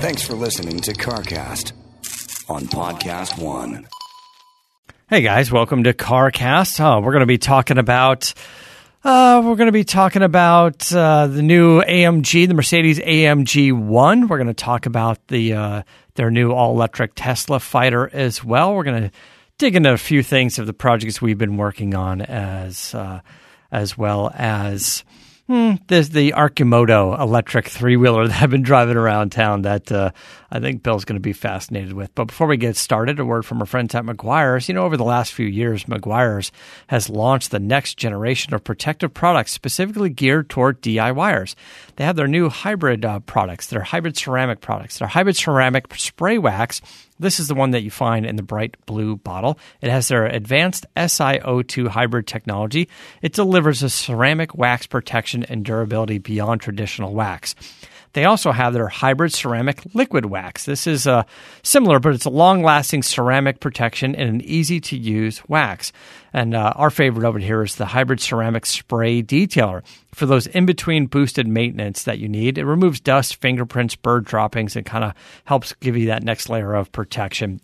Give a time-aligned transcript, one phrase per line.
[0.00, 1.72] Thanks for listening to CarCast
[2.48, 3.88] on Podcast One.
[5.08, 6.78] Hey guys, welcome to CarCast.
[6.78, 8.32] Uh, we're going to be talking about
[9.02, 14.28] uh, we're going to be talking about uh, the new AMG, the Mercedes AMG One.
[14.28, 15.82] We're going to talk about the uh,
[16.14, 18.72] their new all electric Tesla Fighter as well.
[18.74, 19.10] We're going to
[19.58, 23.20] dig into a few things of the projects we've been working on as uh,
[23.72, 25.02] as well as
[25.48, 30.10] Hmm, there's the Arcimoto electric three wheeler that I've been driving around town that uh,
[30.50, 32.14] I think Bill's going to be fascinated with.
[32.14, 34.68] But before we get started, a word from our friends at Meguiar's.
[34.68, 36.50] You know, over the last few years, Meguiar's
[36.86, 41.54] has launched the next generation of protective products specifically geared toward DIYers.
[41.96, 46.38] They have their new hybrid uh, products, their hybrid ceramic products, their hybrid ceramic spray
[46.38, 46.80] wax
[47.20, 49.58] this is the one that you find in the bright blue bottle.
[49.80, 52.88] It has their advanced SiO2 hybrid technology.
[53.22, 57.54] It delivers a ceramic wax protection and durability beyond traditional wax.
[58.12, 60.64] They also have their hybrid ceramic liquid wax.
[60.64, 61.24] This is uh,
[61.62, 65.92] similar, but it's a long lasting ceramic protection and an easy to use wax.
[66.32, 69.82] And uh, our favorite over here is the hybrid ceramic spray detailer.
[70.14, 74.76] For those in between boosted maintenance that you need, it removes dust, fingerprints, bird droppings,
[74.76, 77.60] and kind of helps give you that next layer of protection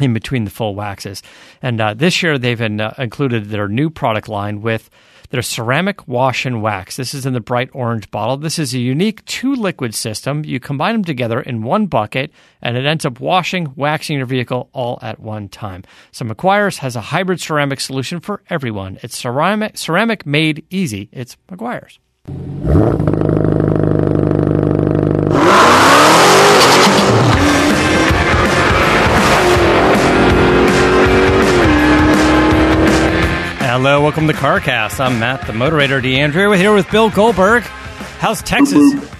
[0.00, 1.22] in between the full waxes.
[1.62, 4.90] And uh, this year they've in, uh, included their new product line with
[5.30, 6.96] their ceramic wash and wax.
[6.96, 8.36] This is in the bright orange bottle.
[8.36, 10.44] This is a unique two liquid system.
[10.44, 14.70] You combine them together in one bucket and it ends up washing, waxing your vehicle
[14.72, 15.84] all at one time.
[16.12, 18.98] So Meguiar's has a hybrid ceramic solution for everyone.
[19.02, 21.08] It's ceramic, ceramic made easy.
[21.12, 21.98] It's Meguiar's.
[33.86, 34.98] Hello, welcome to CarCast.
[34.98, 36.48] I'm Matt, the moderator, D'Andrea.
[36.48, 37.62] We're here with Bill Goldberg.
[38.18, 38.82] How's Texas?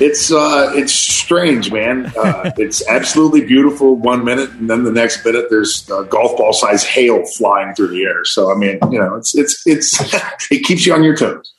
[0.00, 2.06] It's uh, it's strange, man.
[2.18, 6.52] Uh, it's absolutely beautiful one minute, and then the next minute there's uh, golf ball
[6.52, 8.24] size hail flying through the air.
[8.24, 10.12] So I mean, you know, it's it's it's
[10.50, 11.52] it keeps you on your toes.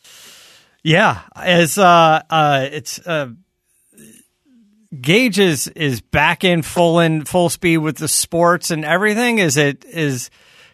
[0.84, 3.30] Yeah, as uh, uh, it's uh,
[5.00, 9.38] Gage is is back in full in full speed with the sports and everything.
[9.38, 10.30] Is it is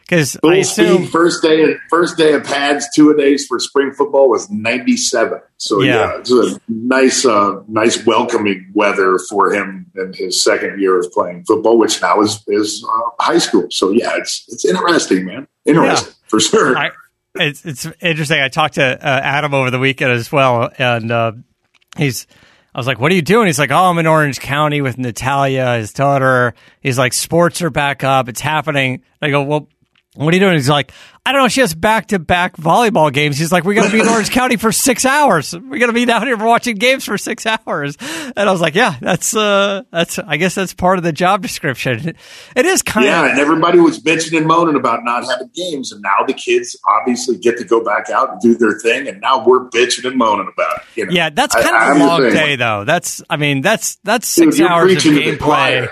[0.10, 4.30] because full assume, first day first day of pads two a days for spring football
[4.30, 5.40] was ninety seven.
[5.58, 10.82] So yeah, yeah it's a nice uh, nice welcoming weather for him in his second
[10.82, 13.68] year of playing football, which now is is uh, high school.
[13.70, 15.48] So yeah, it's it's interesting, man.
[15.66, 16.28] Interesting yeah.
[16.28, 16.76] for sure.
[16.76, 16.90] I,
[17.36, 18.42] it's it's interesting.
[18.42, 21.34] I talked to uh, Adam over the weekend as well, and uh,
[21.98, 22.26] he's.
[22.74, 24.98] I was like, "What are you doing?" He's like, "Oh, I'm in Orange County with
[25.00, 28.30] Natalia, his daughter." He's like, "Sports are back up.
[28.30, 29.68] It's happening." I go, "Well,
[30.16, 30.56] what are you doing?
[30.56, 30.92] He's like,
[31.24, 31.48] I don't know.
[31.48, 33.38] She has back to back volleyball games.
[33.38, 35.54] He's like, we got to be in Orange County for six hours.
[35.54, 37.96] We got to be down here watching games for six hours.
[38.36, 41.44] And I was like, yeah, that's, uh, that's, I guess that's part of the job
[41.44, 42.16] description.
[42.56, 43.26] It is kind yeah, of.
[43.26, 43.32] Yeah.
[43.34, 45.92] And everybody was bitching and moaning about not having games.
[45.92, 49.08] And now the kids obviously get to go back out and do their thing.
[49.08, 50.84] And now we're bitching and moaning about it.
[50.96, 51.12] You know?
[51.12, 51.30] Yeah.
[51.30, 52.84] That's kind I, of a long day, though.
[52.84, 55.88] That's, I mean, that's, that's six Dude, hours of gameplay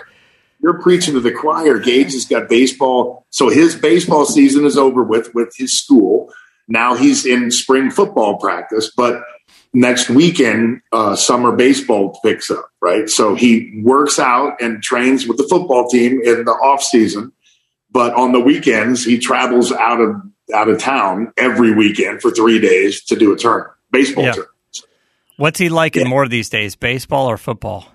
[0.60, 1.80] you're preaching to the choir.
[1.80, 3.26] Gage has got baseball.
[3.30, 6.32] So his baseball season is over with with his school.
[6.68, 9.24] Now he's in spring football practice, but
[9.74, 13.10] next weekend, uh, summer baseball picks up, right?
[13.10, 17.32] So he works out and trains with the football team in the off season,
[17.92, 20.16] but on the weekends he travels out of
[20.54, 24.34] out of town every weekend for three days to do a turn baseball yeah.
[25.38, 26.02] What's he like yeah.
[26.02, 27.86] in more these days, baseball or football?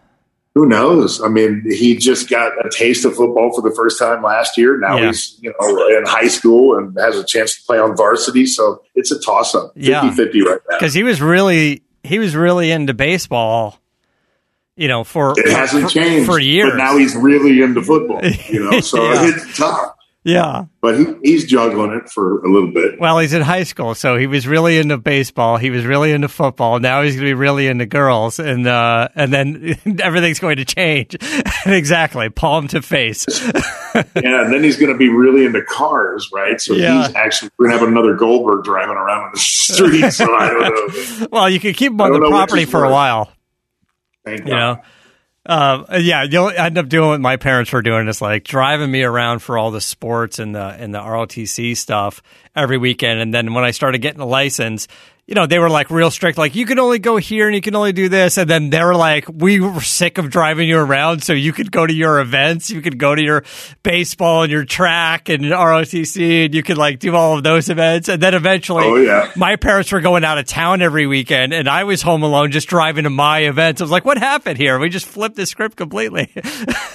[0.54, 1.22] Who knows?
[1.22, 4.76] I mean, he just got a taste of football for the first time last year.
[4.78, 5.06] Now yeah.
[5.06, 8.46] he's, you know, in high school and has a chance to play on varsity.
[8.46, 10.10] So it's a toss up 50 yeah.
[10.10, 10.76] 50 right now.
[10.78, 13.78] Because he was really, he was really into baseball,
[14.76, 16.70] you know, for, it hasn't for, changed for years.
[16.72, 19.28] But now he's really into football, you know, so yeah.
[19.28, 19.94] it's tough.
[20.24, 20.66] Yeah.
[20.80, 23.00] But he, he's juggling it for a little bit.
[23.00, 25.56] Well, he's in high school, so he was really into baseball.
[25.56, 26.78] He was really into football.
[26.78, 30.64] Now he's going to be really into girls, and uh, and then everything's going to
[30.64, 31.16] change.
[31.66, 33.26] exactly, palm to face.
[33.94, 36.60] yeah, and then he's going to be really into cars, right?
[36.60, 37.06] So yeah.
[37.06, 40.10] he's actually we're going to have another Goldberg driving around on the street.
[40.10, 41.28] so I don't know.
[41.32, 43.32] Well, you can keep him on the property for a while.
[44.24, 44.80] Thank you know.
[45.44, 49.02] Um, yeah, you'll end up doing what my parents were doing, is like driving me
[49.02, 52.22] around for all the sports and the and the ROTC stuff
[52.54, 53.20] every weekend.
[53.20, 54.86] And then when I started getting a license,
[55.26, 57.60] you know, they were like real strict, like you can only go here and you
[57.62, 58.36] can only do this.
[58.38, 61.22] And then they were like, we were sick of driving you around.
[61.22, 63.44] So you could go to your events, you could go to your
[63.84, 68.08] baseball and your track and ROTC and you could like do all of those events.
[68.08, 69.30] And then eventually, Oh, yeah.
[69.36, 72.68] my parents were going out of town every weekend and I was home alone just
[72.68, 73.80] driving to my events.
[73.80, 74.78] I was like, what happened here?
[74.78, 76.32] We just flipped the script completely.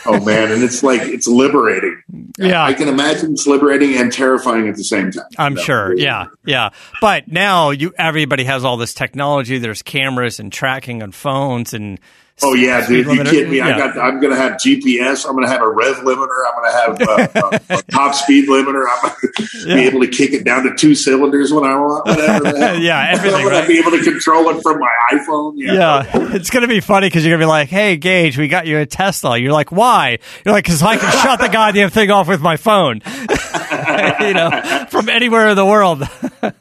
[0.05, 2.01] Oh man, and it's like it's liberating.
[2.37, 2.63] Yeah.
[2.63, 5.25] I can imagine it's liberating and terrifying at the same time.
[5.37, 5.61] I'm No.
[5.61, 5.97] sure.
[5.97, 6.27] Yeah.
[6.45, 6.69] Yeah.
[7.01, 9.59] But now you everybody has all this technology.
[9.59, 11.99] There's cameras and tracking on phones and
[12.43, 13.07] Oh yeah, dude!
[13.07, 13.61] You kidding me?
[13.61, 13.97] I got.
[13.97, 15.25] I'm going to have GPS.
[15.27, 16.27] I'm going to have a rev limiter.
[16.45, 18.83] I'm going to have uh, a, a top speed limiter.
[18.87, 19.73] I'm going to Yeah.
[19.73, 22.05] be able to kick it down to two cylinders when I want.
[22.05, 22.75] Whatever.
[22.79, 23.61] Yeah, everything, I'm going right?
[23.61, 25.53] to be able to control it from my iPhone.
[25.55, 25.73] Yeah.
[25.73, 28.77] Yeah, it's gonna be funny because you're gonna be like, "Hey, Gage, we got you
[28.77, 32.27] a Tesla." You're like, "Why?" You're like, "Cause I can shut the goddamn thing off
[32.27, 33.01] with my phone."
[34.21, 36.03] you know, from anywhere in the world.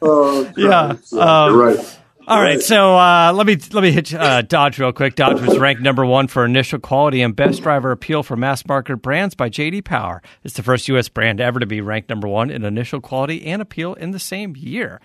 [0.01, 1.99] Oh, Yeah, So, um, you're right.
[2.27, 5.15] All right, so uh, let me let me hit uh, Dodge real quick.
[5.15, 8.97] Dodge was ranked number one for initial quality and best driver appeal for mass market
[8.97, 10.21] brands by JD Power.
[10.43, 11.07] It's the first U.S.
[11.07, 14.57] brand ever to be ranked number one in initial quality and appeal in the same
[14.57, 14.99] year.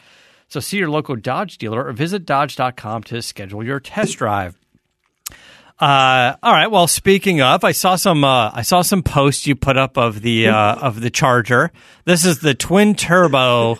[0.49, 4.59] So see your local Dodge dealer or visit Dodge.com to schedule your test drive.
[5.79, 6.71] Uh, all right.
[6.73, 10.23] Well, speaking of, I saw some uh, I saw some posts you put up of
[10.23, 11.71] the uh, of the Charger.
[12.05, 13.79] This is the twin turbo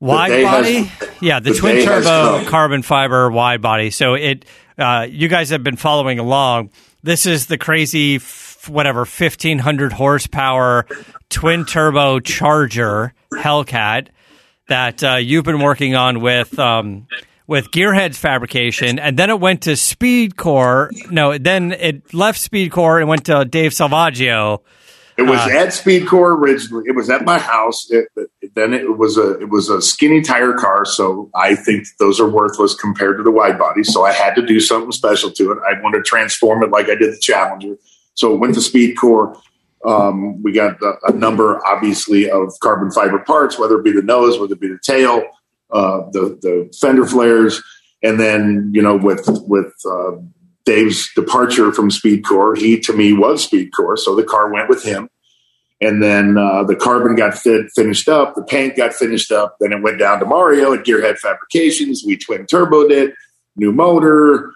[0.00, 1.16] wide day has- body.
[1.20, 3.90] yeah, the, the twin turbo carbon fiber wide body.
[3.90, 4.44] So it
[4.78, 6.70] uh, you guys have been following along.
[7.02, 10.86] This is the crazy f- whatever 1500 horsepower
[11.30, 14.08] twin turbo Charger Hellcat
[14.68, 17.06] that uh, you've been working on with um,
[17.46, 21.10] with Gearheads fabrication, and then it went to SpeedKore.
[21.10, 24.60] No, then it left SpeedKore and went to Dave Salvaggio.
[25.18, 26.84] It was uh, at SpeedKore originally.
[26.86, 27.90] It was at my house.
[27.90, 30.84] It, it- then it was a it was a skinny tire car.
[30.84, 33.84] So I think those are worthless compared to the wide body.
[33.84, 35.58] So I had to do something special to it.
[35.68, 37.76] I wanted to transform it like I did the Challenger.
[38.14, 39.38] So it went to SpeedKore.
[39.84, 44.02] Um, we got a, a number, obviously, of carbon fiber parts, whether it be the
[44.02, 45.22] nose, whether it be the tail,
[45.70, 47.62] uh, the the fender flares,
[48.02, 50.12] and then you know with with uh,
[50.68, 54.68] Dave's departure from Speed SpeedKore, he to me was Speed SpeedKore, so the car went
[54.68, 55.08] with him.
[55.80, 59.56] And then uh, the carbon got fit, finished up, the paint got finished up.
[59.60, 62.02] Then it went down to Mario at Gearhead Fabrications.
[62.04, 63.14] We twin turboed it,
[63.56, 64.52] new motor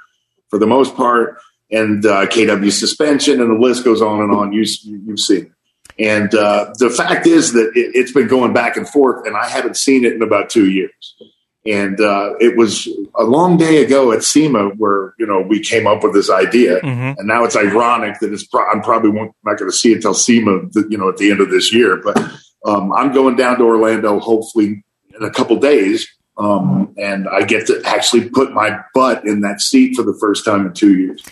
[0.51, 1.39] for the most part,
[1.71, 4.53] and uh, KW suspension, and the list goes on and on.
[4.53, 5.53] You, you've seen it.
[5.99, 9.49] And uh, the fact is that it, it's been going back and forth, and I
[9.49, 11.15] haven't seen it in about two years.
[11.65, 15.87] And uh, it was a long day ago at SEMA where you know we came
[15.87, 17.15] up with this idea, Mhm.
[17.19, 18.45] and now it's ironic that it's.
[18.47, 21.31] Pro- I'm probably won't, not going to see it till SEMA, you know, at the
[21.31, 22.01] end of this year.
[22.03, 22.19] But
[22.67, 24.83] um, I'm going down to Orlando hopefully
[25.15, 29.61] in a couple days, um, and I get to actually put my butt in that
[29.61, 31.23] seat for the first time in two years.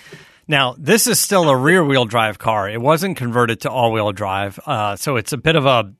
[0.46, 2.68] Now, this is still a rear wheel drive car.
[2.68, 4.58] It wasn't converted to all wheel drive.
[4.66, 5.92] Uh, so it's a bit of a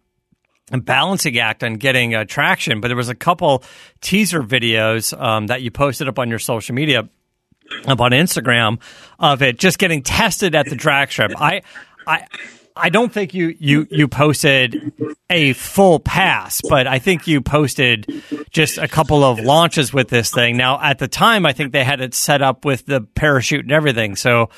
[0.78, 2.80] balancing act on getting uh, traction.
[2.80, 3.64] But there was a couple
[4.00, 7.08] teaser videos um, that you posted up on your social media,
[7.86, 8.80] up on Instagram,
[9.18, 11.32] of it just getting tested at the drag strip.
[11.40, 11.62] I,
[12.06, 12.26] I,
[12.76, 14.92] I don't think you, you, you posted
[15.28, 20.30] a full pass, but I think you posted just a couple of launches with this
[20.30, 20.56] thing.
[20.56, 23.72] Now, at the time, I think they had it set up with the parachute and
[23.72, 24.16] everything.
[24.16, 24.50] So,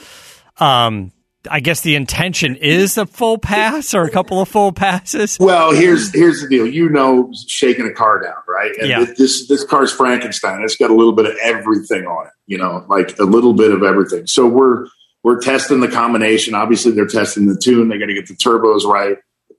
[0.59, 1.13] um,
[1.51, 5.37] I guess the intention is a full pass or a couple of full passes.
[5.41, 6.67] Well, here's here's the deal.
[6.67, 8.73] You know, shaking a car down, right?
[8.79, 9.05] And Yeah.
[9.17, 10.63] this this car's Frankenstein.
[10.63, 12.33] It's got a little bit of everything on it.
[12.47, 14.27] You know, like a little bit of everything.
[14.27, 14.87] So we're
[15.25, 16.55] we're testing the combination.
[16.55, 17.89] Obviously, they're testing the tune.
[17.89, 19.17] They got to get the turbos right.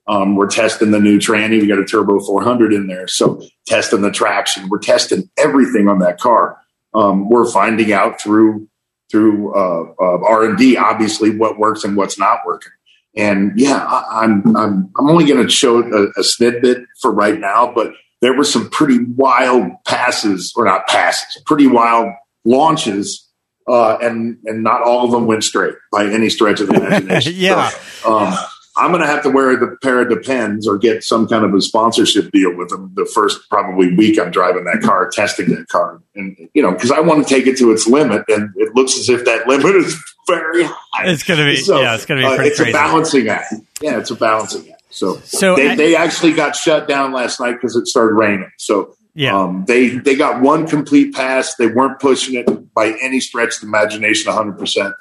[0.07, 1.61] Um, we're testing the new tranny.
[1.61, 3.07] We got a turbo 400 in there.
[3.07, 4.67] So testing the traction.
[4.67, 6.57] We're testing everything on that car.
[6.93, 8.67] Um, we're finding out through
[9.13, 12.71] through uh, uh, R and D, obviously, what works and what's not working.
[13.15, 17.39] And yeah, I, I'm I'm I'm only going to show a, a snippet for right
[17.39, 22.11] now, but there were some pretty wild passes, or not passes, pretty wild
[22.43, 23.29] launches,
[23.69, 27.33] uh, and and not all of them went straight by any stretch of the imagination.
[27.35, 27.69] Yeah.
[27.69, 28.33] So, um,
[28.75, 31.53] I'm going to have to wear the pair of Depends or get some kind of
[31.53, 35.67] a sponsorship deal with them the first probably week I'm driving that car, testing that
[35.67, 38.73] car, and you know because I want to take it to its limit, and it
[38.75, 39.95] looks as if that limit is
[40.27, 41.05] very high.
[41.11, 42.71] It's gonna be so, yeah, it's gonna be uh, it's crazy.
[42.71, 43.53] a balancing act.
[43.81, 44.81] Yeah, it's a balancing act.
[44.89, 48.49] So, So, they, and- they actually got shut down last night because it started raining.
[48.57, 49.35] So Yeah.
[49.37, 51.55] um, they they got one complete pass.
[51.55, 54.57] They weren't pushing it by any stretch of the imagination, 100.
[54.57, 54.93] percent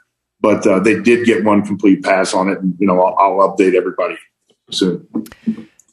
[0.42, 3.56] But uh, they did get one complete pass on it, and you know I'll, I'll
[3.56, 4.18] update everybody
[4.70, 5.08] soon.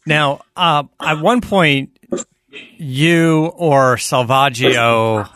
[0.06, 1.98] Now, uh, at one point,
[2.78, 5.30] you or Salvaggio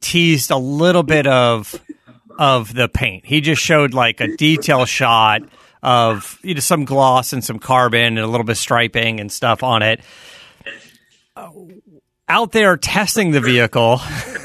[0.00, 1.74] teased a little bit of
[2.38, 3.26] of the paint.
[3.26, 5.42] He just showed like a detail shot
[5.82, 9.30] of you know some gloss and some carbon and a little bit of striping and
[9.30, 10.00] stuff on it.
[12.28, 14.00] Out there testing the vehicle,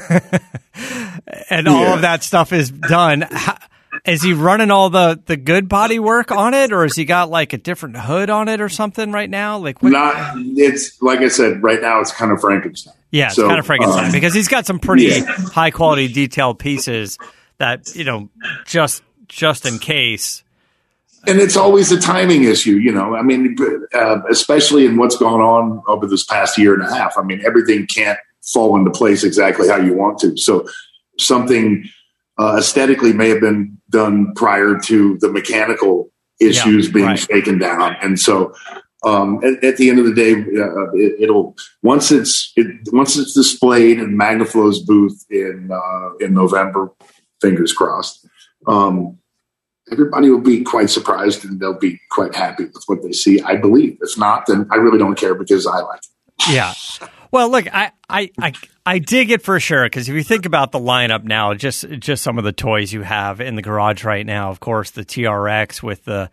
[1.50, 1.94] and all Yeah.
[1.94, 3.22] of that stuff is done.
[3.30, 3.56] How,
[4.04, 7.30] is he running all the the good body work on it, or has he got
[7.30, 9.58] like a different hood on it or something right now?
[9.58, 12.94] Like, what, Not it's like I said, right now it's kind of Frankenstein.
[13.10, 15.24] yeah, it's So, kind of Frankenstein um, because he's got some pretty yeah.
[15.24, 17.18] high quality detailed pieces
[17.58, 18.28] that you know
[18.66, 20.42] just just in case.
[21.26, 23.14] And it's always a timing issue, you know.
[23.14, 23.56] I mean,
[23.94, 27.16] uh, especially in what's gone on over this past year and a half.
[27.18, 30.36] I mean, everything can't fall into place exactly how you want to.
[30.36, 30.66] So
[31.18, 31.84] something
[32.38, 36.10] uh, aesthetically may have been done prior to the mechanical
[36.40, 37.18] issues Yeah, being right.
[37.18, 38.54] shaken down, and so.
[39.02, 43.16] Um, at, at the end of the day, uh, it, it'll once it's it, once
[43.16, 46.92] it's displayed in Magnaflow's booth in uh, in November.
[47.40, 48.28] Fingers crossed.
[48.66, 49.16] Um,
[49.90, 53.40] everybody will be quite surprised and they'll be quite happy with what they see.
[53.42, 53.98] I believe.
[54.00, 56.48] If not, then I really don't care because I like it.
[56.48, 56.74] Yeah.
[57.30, 58.52] Well, look, I I I,
[58.84, 62.22] I dig it for sure because if you think about the lineup now, just just
[62.22, 64.50] some of the toys you have in the garage right now.
[64.50, 66.30] Of course, the TRX with the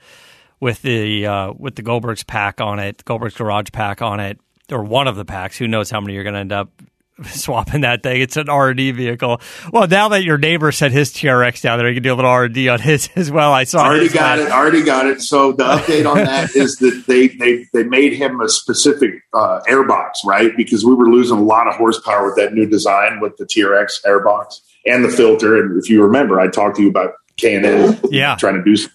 [0.59, 4.39] with the uh, with the Goldberg's pack on it, Goldberg's garage pack on it,
[4.71, 5.57] or one of the packs.
[5.57, 6.71] Who knows how many you're going to end up
[7.25, 8.21] swapping that thing?
[8.21, 9.41] It's an R and D vehicle.
[9.71, 12.29] Well, now that your neighbor sent his TRX down there, you can do a little
[12.29, 13.53] R and D on his as well.
[13.53, 13.85] I saw.
[13.85, 14.51] Already got last- it.
[14.51, 15.21] Already got it.
[15.21, 19.61] So the update on that is that they they they made him a specific uh,
[19.67, 20.51] airbox, right?
[20.55, 24.03] Because we were losing a lot of horsepower with that new design with the TRX
[24.05, 25.57] airbox and the filter.
[25.57, 28.35] And if you remember, I talked to you about K and N Yeah.
[28.35, 28.75] trying to do.
[28.75, 28.91] Some,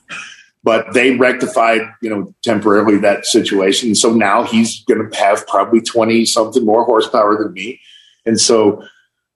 [0.64, 3.96] but they rectified, you know, temporarily that situation.
[3.96, 7.80] So now he's going to have probably twenty something more horsepower than me.
[8.26, 8.82] And so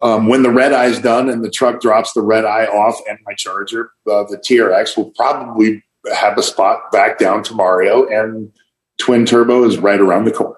[0.03, 3.01] um, when the red eye is done and the truck drops the red eye off
[3.09, 5.83] and my charger, uh, the TRX will probably
[6.15, 8.53] have a spot back down to Mario, and
[8.99, 10.57] twin turbo is right around the corner.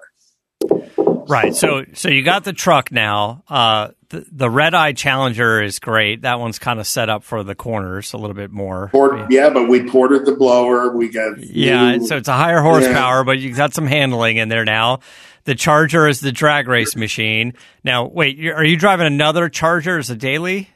[1.27, 1.55] Right.
[1.55, 3.43] So so you got the truck now.
[3.47, 6.23] Uh, the, the red eye Challenger is great.
[6.23, 8.89] That one's kind of set up for the corners a little bit more.
[8.91, 10.95] Port, yeah, but we ported the blower.
[10.95, 14.49] We got Yeah, new- so it's a higher horsepower, but you got some handling in
[14.49, 15.01] there now.
[15.49, 17.53] The Charger is the drag race machine.
[17.83, 20.69] Now, wait, are you driving another Charger as a daily?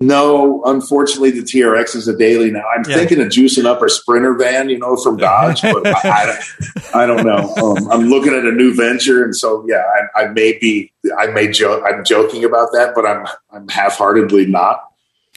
[0.00, 0.64] no.
[0.64, 2.64] Unfortunately, the TRX is a daily now.
[2.76, 2.96] I'm Yeah.
[2.96, 6.94] thinking of juicing up a Sprinter van, you know, from Dodge, but I, I, don't-
[6.96, 7.54] I don't know.
[7.54, 9.84] Um, I'm looking at a new venture, and so yeah,
[10.16, 10.92] I, I may be.
[11.16, 11.84] I may joke.
[11.86, 14.82] I'm joking about that, but I'm I'm half-heartedly not.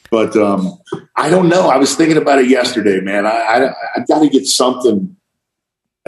[0.10, 0.80] But um,
[1.16, 1.68] I don't know.
[1.70, 3.28] I was thinking about it yesterday, man.
[3.28, 5.16] I I, I got to get something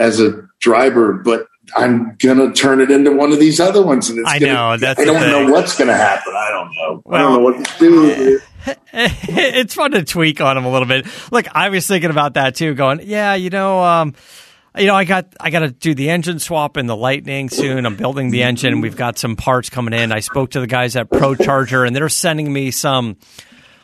[0.00, 4.18] as a driver, but I'm gonna turn it into one of these other ones, and
[4.20, 5.30] it's I gonna, know, that's I don't thing.
[5.30, 6.32] know what's gonna happen.
[6.36, 7.02] I don't know.
[7.12, 8.40] I don't know what to do.
[8.92, 11.06] it's fun to tweak on them a little bit.
[11.30, 14.14] Look, I was thinking about that too, going, yeah, you know, um,
[14.76, 17.86] you know, I got I got to do the engine swap in the Lightning soon.
[17.86, 18.80] I'm building the engine.
[18.80, 20.12] We've got some parts coming in.
[20.12, 23.16] I spoke to the guys at ProCharger, and they're sending me some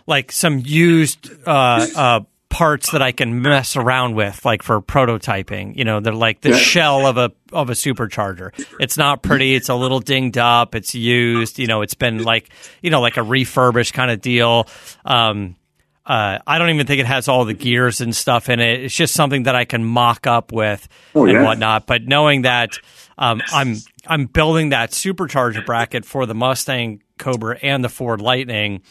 [0.06, 2.20] like some used uh, uh,
[2.52, 5.74] parts that I can mess around with, like for prototyping.
[5.76, 6.56] You know, they're like the Yeah.
[6.56, 8.50] shell of a of a supercharger.
[8.78, 9.54] It's not pretty.
[9.54, 10.74] It's a little dinged up.
[10.74, 11.58] It's used.
[11.58, 12.50] You know, it's been like
[12.82, 14.68] you know like a refurbished kind of deal.
[15.04, 15.56] Um,
[16.04, 18.82] uh, I don't even think it has all the gears and stuff in it.
[18.84, 21.42] It's just something that I can mock up with Oh, and yeah.
[21.44, 21.86] whatnot.
[21.86, 22.78] But knowing that
[23.18, 28.82] um, I'm I'm building that supercharger bracket for the Mustang Cobra and the Ford Lightning,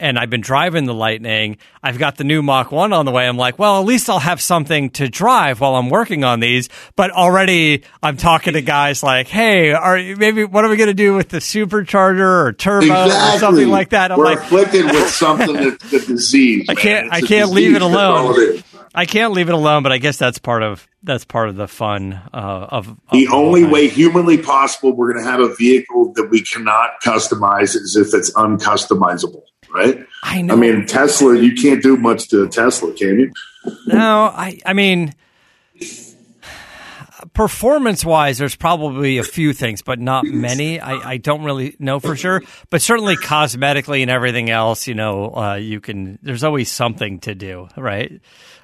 [0.00, 1.58] and I've been driving the Lightning.
[1.82, 3.26] I've got the new Mach One on the way.
[3.26, 6.68] I'm like, well, at least I'll have something to drive while I'm working on these.
[6.96, 10.94] But already I'm talking to guys like, hey, are maybe what are we going to
[10.94, 13.36] do with the supercharger or turbo Exactly.
[13.36, 14.12] or something like that?
[14.12, 16.66] I'm We're like, afflicted with something that the disease.
[16.68, 18.16] I can't- I can't leave it alone.
[18.18, 18.62] all it is.
[18.94, 21.68] I can't leave it alone, but I guess that's part of that's part of the
[21.68, 22.36] fun uh,
[22.70, 26.42] of, of The only way humanly possible we're going to have a vehicle that we
[26.42, 30.04] cannot customize is if it's uncustomizable, right?
[30.22, 30.54] I know.
[30.54, 33.32] I mean, Tesla, you can't do much to Tesla, can you?
[33.86, 35.14] no, I I mean,
[37.34, 40.80] performance wise, there's probably a few things, but not many.
[40.80, 45.34] I, I don't really know for sure, but certainly cosmetically and everything else, you know,
[45.34, 46.18] uh, you can.
[46.22, 48.20] There's always something to do, right?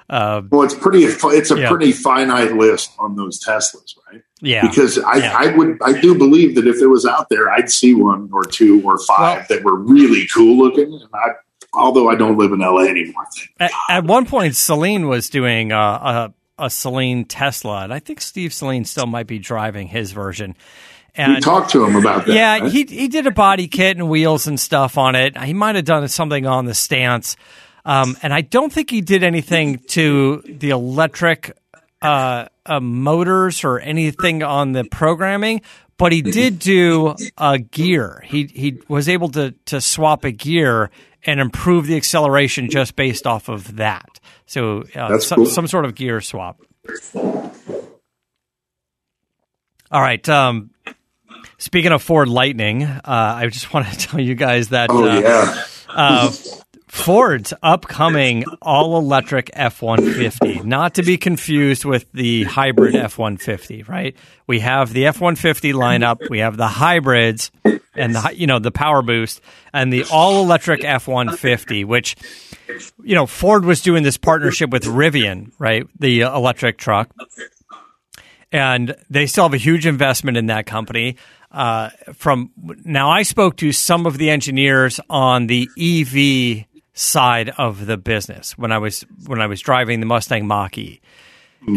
[0.09, 1.03] Uh, Well, it's pretty.
[1.03, 1.69] It's a Yeah.
[1.69, 4.21] pretty finite list on those Teslas, right?
[4.41, 5.35] Yeah, Because I, Yeah.
[5.37, 8.43] I would, I do believe that if it was out there, I'd see one or
[8.43, 10.91] two or five Well- that were really cool looking.
[10.93, 11.29] And I,
[11.73, 13.25] although I don't live in LA anymore,
[13.59, 18.21] At, at one point, Saleen was doing uh, a a Saleen Tesla, and I think
[18.21, 20.55] Steve Saleen still might be driving his version.
[21.13, 22.33] And, we talked to him about that.
[22.33, 22.71] Yeah, right?
[22.71, 25.37] he he did a body kit and wheels and stuff on it.
[25.37, 27.35] He might have done something on the stance,
[27.85, 31.51] um, and I don't think he did anything to the electric
[32.01, 35.61] uh, uh, motors or anything on the programming.
[35.97, 38.21] But he did do a gear.
[38.25, 40.91] He he was able to to swap a gear
[41.25, 44.19] and improve the acceleration just based off of that.
[44.45, 45.45] So uh, some, cool.
[45.45, 46.61] some sort of gear swap.
[49.91, 50.27] All right.
[50.27, 50.71] Um,
[51.57, 55.19] speaking of Ford Lightning, uh, I just want to tell you guys that oh uh,
[55.19, 56.31] yeah, uh,
[56.95, 63.83] Ford's upcoming all electric F 150, not to be confused with the hybrid F 150,
[63.83, 64.15] right?
[64.47, 67.51] We have the F 150 lineup, we have the hybrids
[67.95, 69.41] and the, you know, the power boost
[69.73, 72.15] and the all electric F 150, which,
[73.03, 75.85] you know, Ford was doing this partnership with Rivian, right?
[75.99, 77.13] The electric truck
[78.51, 81.17] and they still have a huge investment in that company.
[81.51, 87.85] Uh, from now, I spoke to some of the engineers on the EV side of
[87.85, 91.01] the business when I was when I was driving the Mustang Mach E,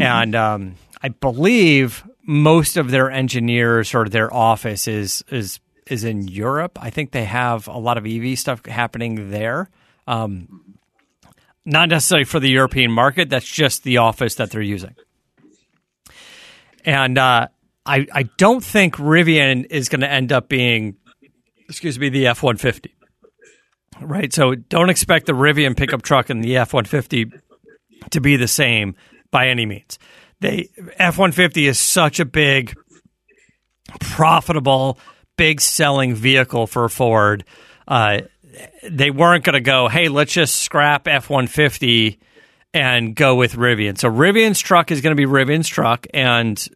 [0.00, 6.28] and um, I believe most of their engineers or their office is is is in
[6.28, 6.78] Europe.
[6.80, 9.68] I think they have a lot of EV stuff happening there.
[10.06, 10.76] Um,
[11.64, 13.28] not necessarily for the European market.
[13.28, 14.94] That's just the office that they're using.
[16.84, 17.48] And uh,
[17.84, 20.96] I, I don't think Rivian is going to end up being,
[21.68, 22.94] excuse me, the F 150.
[24.00, 24.32] Right.
[24.32, 27.32] So don't expect the Rivian pickup truck and the F 150
[28.10, 28.94] to be the same
[29.30, 29.98] by any means.
[30.40, 32.76] They F 150 is such a big,
[34.00, 34.98] profitable,
[35.36, 37.44] big selling vehicle for Ford.
[37.86, 38.20] Uh,
[38.88, 42.18] they weren't going to go, hey, let's just scrap F 150
[42.74, 43.98] and go with Rivian.
[43.98, 46.68] So Rivian's truck is going to be Rivian's truck, and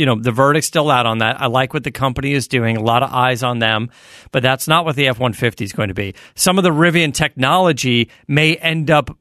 [0.00, 1.38] you know the verdict's still out on that.
[1.38, 3.90] I like what the company is doing; a lot of eyes on them,
[4.32, 6.14] but that's not what the F one fifty is going to be.
[6.34, 9.14] Some of the Rivian technology may end up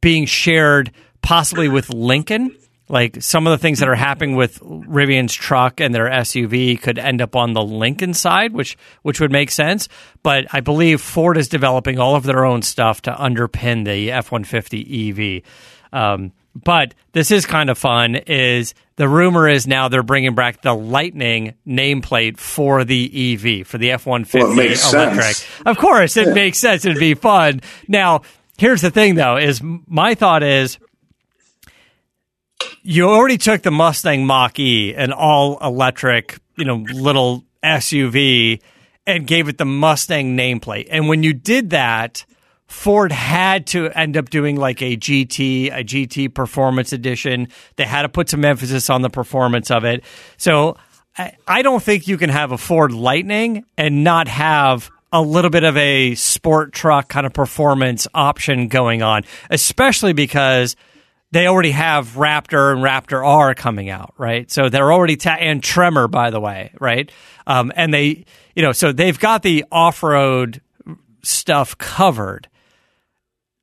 [0.00, 2.56] being shared, possibly with Lincoln.
[2.88, 7.00] Like some of the things that are happening with Rivian's truck and their SUV could
[7.00, 9.88] end up on the Lincoln side, which which would make sense.
[10.22, 14.30] But I believe Ford is developing all of their own stuff to underpin the F
[14.30, 15.42] one fifty EV.
[15.92, 16.30] Um,
[16.64, 18.14] but this is kind of fun.
[18.16, 23.78] Is the rumor is now they're bringing back the Lightning nameplate for the EV for
[23.78, 25.22] the F one Well, fifty makes electric.
[25.22, 25.46] sense.
[25.66, 26.84] Of course, it makes sense.
[26.84, 27.60] It'd be fun.
[27.88, 28.22] Now,
[28.58, 30.78] here's the thing, though: is my thought is
[32.82, 38.60] you already took the Mustang Mach E, an all electric, you know, little SUV,
[39.06, 40.88] and gave it the Mustang nameplate.
[40.90, 42.24] And when you did that,
[42.66, 47.48] Ford had to end up doing like a GT, a GT Performance Edition.
[47.76, 50.04] They had to put some emphasis on the performance of it.
[50.36, 50.76] So
[51.16, 55.50] I, I don't think you can have a Ford Lightning and not have a little
[55.50, 60.76] bit of a sport truck kind of performance option going on, especially because
[61.30, 64.50] they already have Raptor and Raptor R coming out, right?
[64.50, 67.10] So they're already ta- and Tremor, by the way, right?
[67.46, 68.24] Um, and they,
[68.54, 70.60] you know, so they've got the off road
[71.22, 72.48] stuff covered.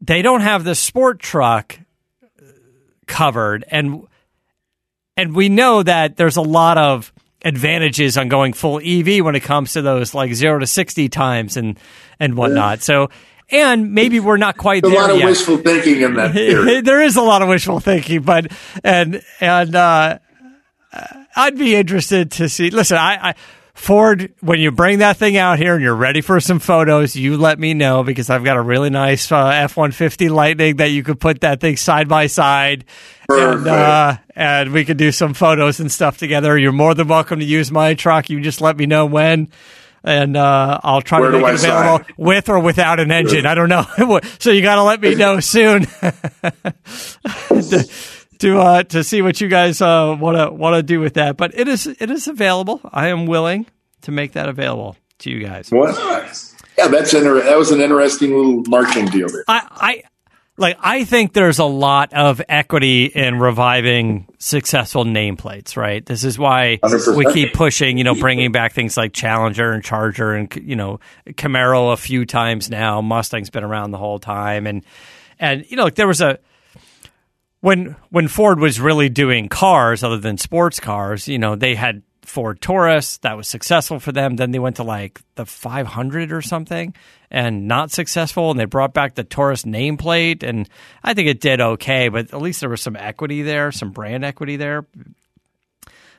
[0.05, 1.79] They don't have the sport truck
[3.07, 4.05] covered, and
[5.15, 7.13] and we know that there's a lot of
[7.45, 11.57] advantages on going full EV when it comes to those like zero to sixty times
[11.57, 11.79] and
[12.19, 12.81] and whatnot.
[12.81, 13.09] So.
[13.49, 15.25] And maybe we're not quite a there lot of yet.
[15.27, 16.81] wishful thinking in that theory.
[16.81, 18.51] there is a lot of wishful thinking, but
[18.83, 20.17] and and uh,
[21.35, 22.69] I'd be interested to see.
[22.69, 23.35] Listen, I, I
[23.73, 27.37] Ford, when you bring that thing out here and you're ready for some photos, you
[27.37, 30.91] let me know because I've got a really nice uh, F one fifty Lightning that
[30.91, 32.85] you could put that thing side by side,
[33.27, 36.57] and uh, and we could do some photos and stuff together.
[36.57, 38.29] You're more than welcome to use my truck.
[38.29, 39.49] You just let me know when.
[40.05, 42.13] And uh, I'll try Where to make it available sign?
[42.17, 43.45] with or without an engine.
[43.45, 43.85] I don't know.
[44.37, 45.83] so you got to let me know soon
[48.43, 51.37] to uh, to see what you guys want to want to do with that.
[51.37, 52.81] But it is it is available.
[52.91, 53.65] I am willing
[54.01, 55.69] to make that available to you guys.
[55.69, 55.95] What?
[56.77, 59.45] Yeah, that's inter- that was an interesting little marketing deal there.
[59.47, 60.03] I, I
[60.57, 66.05] like I think there's a lot of equity in reviving successful nameplates, right?
[66.05, 67.15] This is why 100%.
[67.15, 70.99] we keep pushing, you know, bringing back things like Challenger and Charger and you know
[71.29, 73.01] Camaro a few times now.
[73.01, 74.83] Mustang's been around the whole time, and
[75.39, 76.39] and you know there was a
[77.63, 82.03] when when Ford was really doing cars other than sports cars, you know, they had
[82.23, 84.35] Ford Taurus that was successful for them.
[84.35, 86.93] Then they went to like the 500 or something
[87.31, 88.51] and not successful.
[88.51, 90.67] And they brought back the Taurus nameplate, and
[91.05, 94.25] I think it did okay, but at least there was some equity there, some brand
[94.25, 94.85] equity there.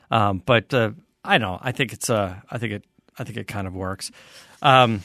[0.09, 1.59] Um, but uh, I know.
[1.61, 2.85] I think it's uh, I think it
[3.19, 4.09] I think it kind of works.
[4.63, 5.03] Um,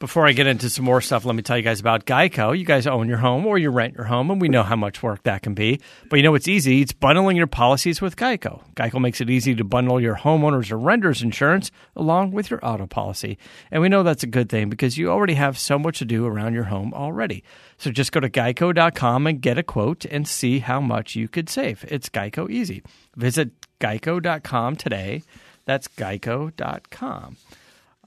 [0.00, 2.58] before I get into some more stuff, let me tell you guys about Geico.
[2.58, 5.02] You guys own your home or you rent your home, and we know how much
[5.02, 5.78] work that can be.
[6.08, 6.80] But you know what's easy?
[6.80, 8.62] It's bundling your policies with Geico.
[8.72, 12.86] Geico makes it easy to bundle your homeowners or renters insurance along with your auto
[12.86, 13.36] policy.
[13.70, 16.24] And we know that's a good thing because you already have so much to do
[16.24, 17.44] around your home already.
[17.76, 21.50] So just go to geico.com and get a quote and see how much you could
[21.50, 21.84] save.
[21.88, 22.82] It's Geico easy.
[23.16, 25.24] Visit geico.com today.
[25.66, 27.36] That's geico.com.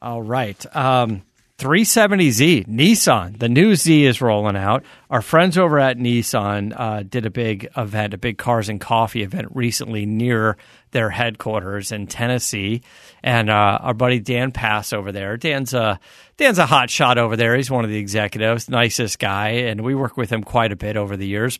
[0.01, 0.75] All right.
[0.75, 1.21] Um,
[1.63, 3.39] 370Z, Nissan.
[3.39, 4.83] The new Z is rolling out.
[5.09, 9.23] Our friends over at Nissan uh, did a big event, a big Cars and Coffee
[9.23, 10.57] event recently near
[10.91, 12.81] their headquarters in Tennessee.
[13.23, 15.37] And uh, our buddy Dan Pass over there.
[15.37, 16.01] Dan's a
[16.35, 17.55] Dan's a hot shot over there.
[17.55, 20.97] He's one of the executives, nicest guy, and we work with him quite a bit
[20.97, 21.59] over the years,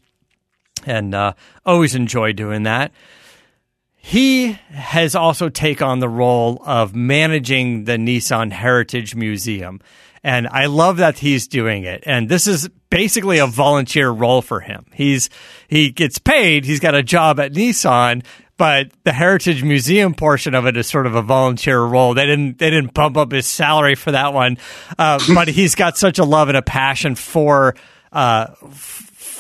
[0.86, 1.32] and uh,
[1.66, 2.92] always enjoy doing that.
[4.06, 9.80] He has also taken on the role of managing the Nissan Heritage Museum.
[10.26, 12.04] And I love that he's doing it.
[12.06, 14.86] And this is basically a volunteer role for him.
[14.94, 15.30] He's
[15.70, 18.26] he gets paid, he's got a job at Nissan,
[18.58, 22.14] but the Heritage Museum portion of it is sort of a volunteer role.
[22.14, 24.58] They didn't they didn't bump up his salary for that one,
[25.00, 27.74] uh, but he's got such a love and a passion for
[28.12, 28.48] uh,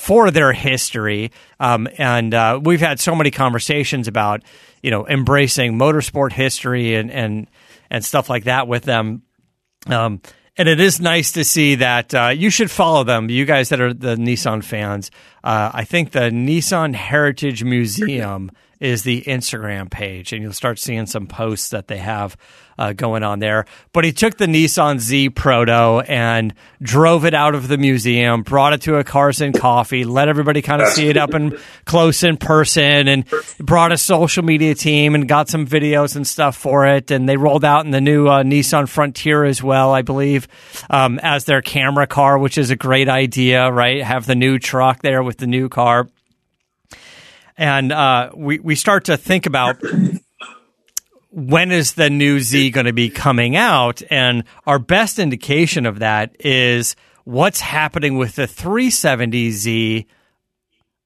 [0.03, 1.31] for their history.
[1.61, 4.43] Um, and uh, we've had so many conversations about,
[4.81, 7.49] you know, embracing motorsport history and, and,
[7.89, 9.21] and stuff like that with them.
[9.87, 10.21] Um,
[10.57, 13.29] and it is nice to see that uh, you should follow them.
[13.29, 15.09] You guys that are the Nissan fans,
[15.41, 18.51] uh, I think the Nissan Heritage Museum
[18.83, 22.35] is the Instagram page, and you'll start seeing some posts that they have
[22.77, 23.65] uh, going on there.
[23.93, 28.73] But he took the Nissan Z Proto and drove it out of the museum, brought
[28.73, 32.23] it to a Cars and Coffee, let everybody kind of see it up and close
[32.23, 33.25] in person, and
[33.57, 37.09] brought a social media team and got some videos and stuff for it.
[37.09, 40.49] And they rolled out in the new uh, Nissan Frontier as well, I believe,
[40.89, 44.03] um, as their camera car, which is a great idea, right?
[44.03, 46.09] Have the new truck there with the new car
[47.57, 49.81] and uh, we we start to think about
[51.29, 55.99] when is the new Z going to be coming out, and our best indication of
[55.99, 60.05] that is what's happening with the 370Z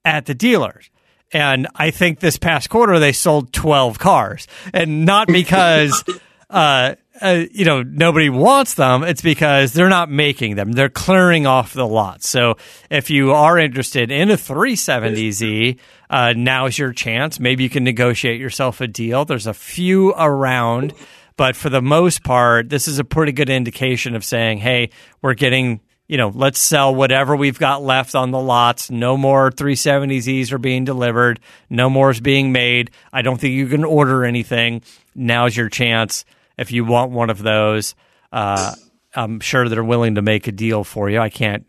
[0.03, 0.89] at the dealers.
[1.33, 6.03] And I think this past quarter they sold 12 cars, and not because.
[6.49, 10.71] Uh, uh, you know, nobody wants them, it's because they're not making them.
[10.71, 12.23] They're clearing off the lot.
[12.23, 12.57] So
[12.89, 15.77] if you are interested in a 370Z,
[16.09, 17.39] uh, now's your chance.
[17.39, 19.25] Maybe you can negotiate yourself a deal.
[19.25, 20.93] There's a few around,
[21.35, 24.89] but for the most part, this is a pretty good indication of saying, hey,
[25.21, 28.89] we're getting you know, let's sell whatever we've got left on the lots.
[28.89, 31.41] No more 370Zs are being delivered.
[31.69, 32.91] No more is being made.
[33.11, 34.83] I don't think you can order anything.
[35.13, 36.23] Now's your chance
[36.57, 37.95] if you want one of those,
[38.31, 38.73] uh,
[39.13, 41.19] I'm sure they're willing to make a deal for you.
[41.19, 41.65] I can't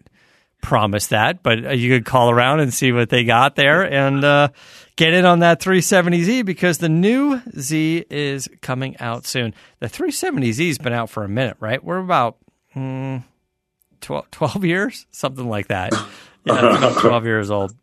[0.63, 4.25] promise that, but uh, you could call around and see what they got there and
[4.25, 4.49] uh,
[4.97, 9.55] get in on that 370Z because the new Z is coming out soon.
[9.81, 11.83] The 370Z has been out for a minute, right?
[11.83, 12.37] We're about
[12.75, 13.23] mm,
[14.01, 15.93] 12, 12 years, something like that.
[16.45, 17.75] Yeah, it's about 12 years old.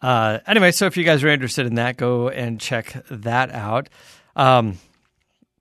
[0.00, 3.88] Uh, anyway, so if you guys are interested in that, go and check that out.
[4.34, 4.78] Um,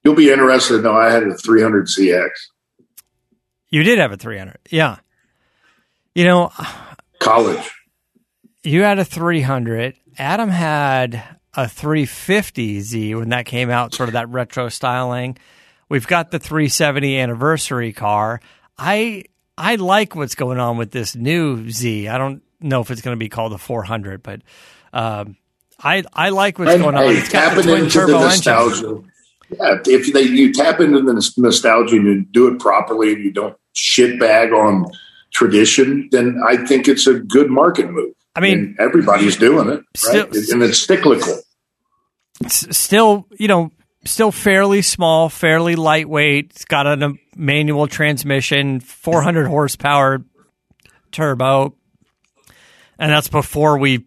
[0.03, 2.29] You'll be interested know I had a 300ZX.
[3.69, 4.57] You did have a 300.
[4.69, 4.97] Yeah.
[6.15, 6.51] You know,
[7.19, 7.71] college.
[8.63, 9.95] You had a 300.
[10.17, 15.37] Adam had a 350Z when that came out, sort of that retro styling.
[15.89, 18.39] We've got the 370 anniversary car.
[18.77, 19.25] I
[19.57, 22.07] I like what's going on with this new Z.
[22.07, 24.41] I don't know if it's going to be called the 400, but
[24.93, 25.37] um,
[25.79, 27.03] I I like what's going on.
[27.15, 29.11] It's got the twin turbo engine.
[29.49, 33.31] Yeah, if they you tap into the nostalgia and you do it properly and you
[33.31, 34.89] don't shit bag on
[35.33, 38.13] tradition, then I think it's a good market move.
[38.35, 40.35] I mean, everybody's doing it, still, right?
[40.51, 41.39] And it's cyclical.
[42.41, 43.71] It's still, you know,
[44.05, 46.51] still fairly small, fairly lightweight.
[46.51, 50.23] It's got a manual transmission, 400 horsepower
[51.11, 51.75] turbo,
[52.97, 54.05] and that's before we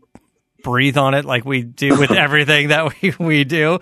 [0.62, 3.74] breathe on it like we do with everything that we, we do.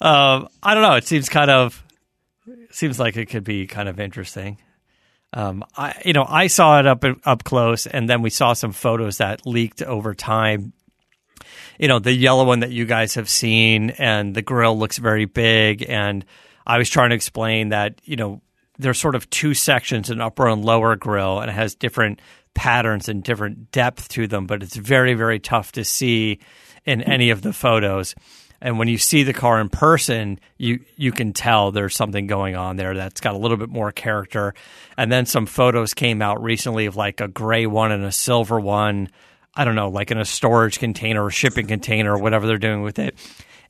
[0.00, 0.94] Um, I don't know.
[0.94, 1.84] It seems kind of
[2.70, 4.58] seems like it could be kind of interesting.
[5.32, 8.72] Um, I you know I saw it up up close, and then we saw some
[8.72, 10.72] photos that leaked over time.
[11.78, 15.26] You know the yellow one that you guys have seen, and the grill looks very
[15.26, 15.84] big.
[15.88, 16.24] And
[16.66, 18.42] I was trying to explain that you know
[18.78, 22.20] there's sort of two sections, an upper and lower grill, and it has different
[22.54, 26.40] patterns and different depth to them, but it's very, very tough to see
[26.84, 28.14] in any of the photos.
[28.62, 32.56] And when you see the car in person, you you can tell there's something going
[32.56, 34.54] on there that's got a little bit more character.
[34.96, 38.60] And then some photos came out recently of like a gray one and a silver
[38.60, 39.08] one.
[39.54, 42.82] I don't know, like in a storage container or shipping container or whatever they're doing
[42.82, 43.16] with it.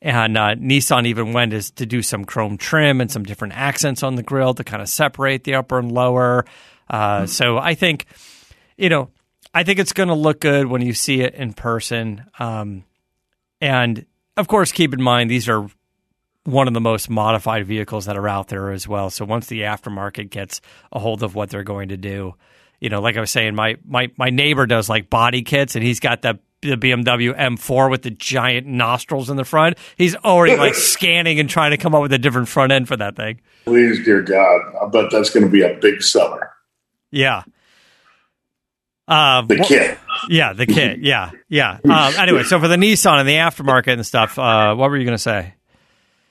[0.01, 4.03] And uh, Nissan even went is to do some chrome trim and some different accents
[4.03, 6.45] on the grill to kind of separate the upper and lower.
[6.89, 8.05] Uh, so I think,
[8.77, 9.09] you know,
[9.53, 12.23] I think it's going to look good when you see it in person.
[12.39, 12.83] Um,
[13.59, 14.05] and
[14.37, 15.67] of course, keep in mind these are
[16.43, 19.09] one of the most modified vehicles that are out there as well.
[19.09, 22.35] So once the aftermarket gets a hold of what they're going to do,
[22.79, 25.83] you know, like I was saying, my my my neighbor does like body kits, and
[25.83, 29.77] he's got the the BMW M4 with the giant nostrils in the front.
[29.97, 32.97] He's already like scanning and trying to come up with a different front end for
[32.97, 33.41] that thing.
[33.65, 36.51] Please, dear God, I bet that's going to be a big seller.
[37.11, 37.43] Yeah.
[39.07, 39.97] Uh, the kit.
[40.29, 40.99] Yeah, the kit.
[41.01, 41.79] Yeah, yeah.
[41.83, 45.05] Um, anyway, so for the Nissan and the aftermarket and stuff, uh, what were you
[45.05, 45.55] going to say?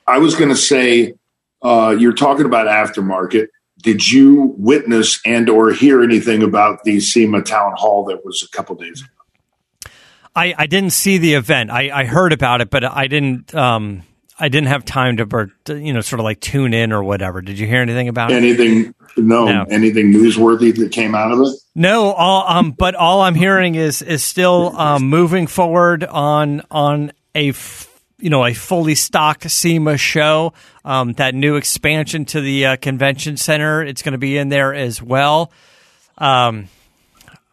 [0.06, 1.14] I was going to say
[1.62, 3.48] uh, you're talking about aftermarket.
[3.82, 8.56] Did you witness and or hear anything about the SEMA town hall that was a
[8.56, 9.92] couple days ago?
[10.34, 11.70] I, I didn't see the event.
[11.70, 13.54] I, I heard about it, but I didn't.
[13.54, 14.02] Um,
[14.40, 17.42] I didn't have time to, you know, sort of like tune in or whatever.
[17.42, 18.94] Did you hear anything about anything, it?
[19.18, 21.54] No, no, Anything newsworthy that came out of it?
[21.74, 22.12] No.
[22.12, 27.50] All um, but all I'm hearing is is still um, moving forward on on a
[27.50, 30.54] f- you know a fully stocked SEMA show.
[30.84, 34.72] Um, that new expansion to the uh, convention center, it's going to be in there
[34.72, 35.52] as well.
[36.16, 36.68] Um,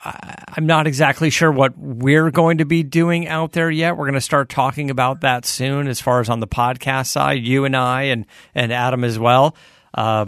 [0.04, 3.98] I'm not exactly sure what we're going to be doing out there yet.
[3.98, 7.44] We're going to start talking about that soon, as far as on the podcast side,
[7.44, 9.56] you and I and and Adam as well.
[9.94, 10.28] Uh,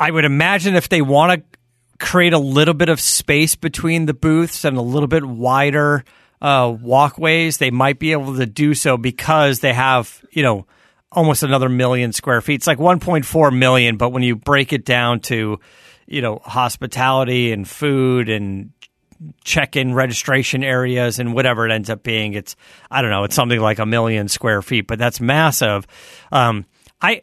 [0.00, 1.58] I would imagine if they want to
[2.04, 6.04] create a little bit of space between the booths and a little bit wider
[6.40, 10.66] uh, walkways, they might be able to do so because they have you know
[11.12, 12.56] almost another million square feet.
[12.56, 15.60] It's like 1.4 million, but when you break it down to
[16.06, 18.72] you know, hospitality and food and
[19.44, 22.34] check-in registration areas and whatever it ends up being.
[22.34, 22.56] It's
[22.90, 23.24] I don't know.
[23.24, 25.86] It's something like a million square feet, but that's massive.
[26.30, 26.66] Um,
[27.00, 27.20] I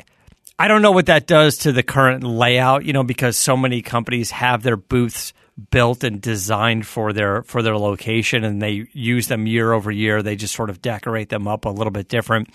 [0.57, 2.85] I don't know what that does to the current layout.
[2.85, 5.33] You know, because so many companies have their booths
[5.71, 10.23] built and designed for their for their location, and they use them year over year.
[10.23, 12.49] They just sort of decorate them up a little bit different.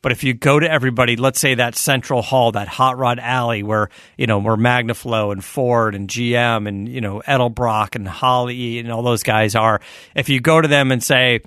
[0.00, 3.62] But if you go to everybody, let's say that central hall, that hot rod alley
[3.62, 8.78] where, you know, where Magnaflow and Ford and GM and, you know, Edelbrock and Holley
[8.78, 9.80] and all those guys are,
[10.14, 11.40] if you go to them and say,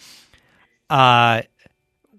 [0.89, 1.43] uh,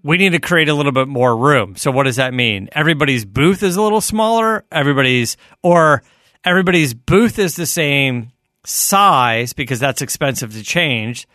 [0.03, 1.77] we need to create a little bit more room.
[1.77, 2.69] So what does that mean?
[2.73, 6.03] Everybody's booth is a little smaller, everybody's or
[6.45, 8.32] everybody's booth is the same
[8.65, 11.27] size because that's expensive to change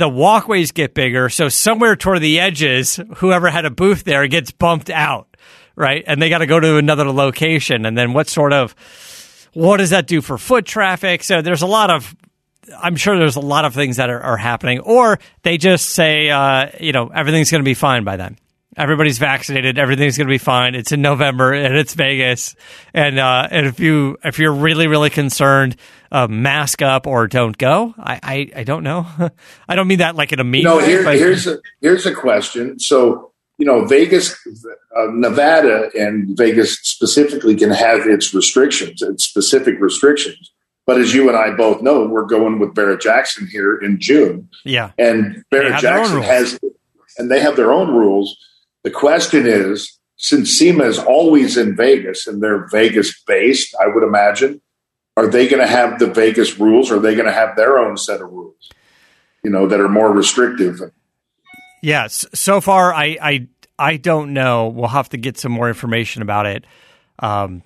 [0.00, 1.28] the walkways get bigger.
[1.28, 5.36] So somewhere toward the edges, whoever had a booth there gets bumped out,
[5.76, 6.02] right?
[6.06, 7.84] And they got to go to another location.
[7.84, 8.74] And then what sort of
[9.52, 11.22] what does that do for foot traffic?
[11.22, 12.16] So there's a lot of
[12.82, 16.30] I'm sure there's a lot of things that are, are happening, or they just say,
[16.30, 18.38] uh, you know, everything's going to be fine by then.
[18.76, 19.78] Everybody's vaccinated.
[19.78, 20.76] Everything's going to be fine.
[20.76, 22.54] It's in November and it's Vegas.
[22.94, 25.76] And uh, and if you if you're really really concerned,
[26.12, 27.94] uh, mask up or don't go.
[27.98, 29.06] I I, I don't know.
[29.68, 30.64] I don't mean that like in a mean.
[30.64, 32.78] No, here, here's a here's a question.
[32.78, 34.34] So you know, Vegas,
[34.96, 40.50] uh, Nevada, and Vegas specifically can have its restrictions and specific restrictions.
[40.86, 44.48] But as you and I both know, we're going with Barrett Jackson here in June.
[44.64, 46.58] Yeah, and Barrett Jackson has,
[47.18, 48.36] and they have their own rules
[48.82, 54.02] the question is, since SEMA is always in Vegas and they're Vegas based, I would
[54.02, 54.60] imagine,
[55.16, 57.78] are they going to have the Vegas rules or are they going to have their
[57.78, 58.70] own set of rules,
[59.42, 60.80] you know, that are more restrictive?
[61.82, 62.26] Yes.
[62.34, 64.68] So far, I, I, I don't know.
[64.68, 66.66] We'll have to get some more information about it.
[67.18, 67.62] Um,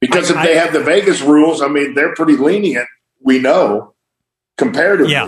[0.00, 2.86] because if I, they have the Vegas rules, I mean, they're pretty lenient,
[3.20, 3.94] we know,
[4.56, 5.12] comparatively.
[5.12, 5.26] Yeah.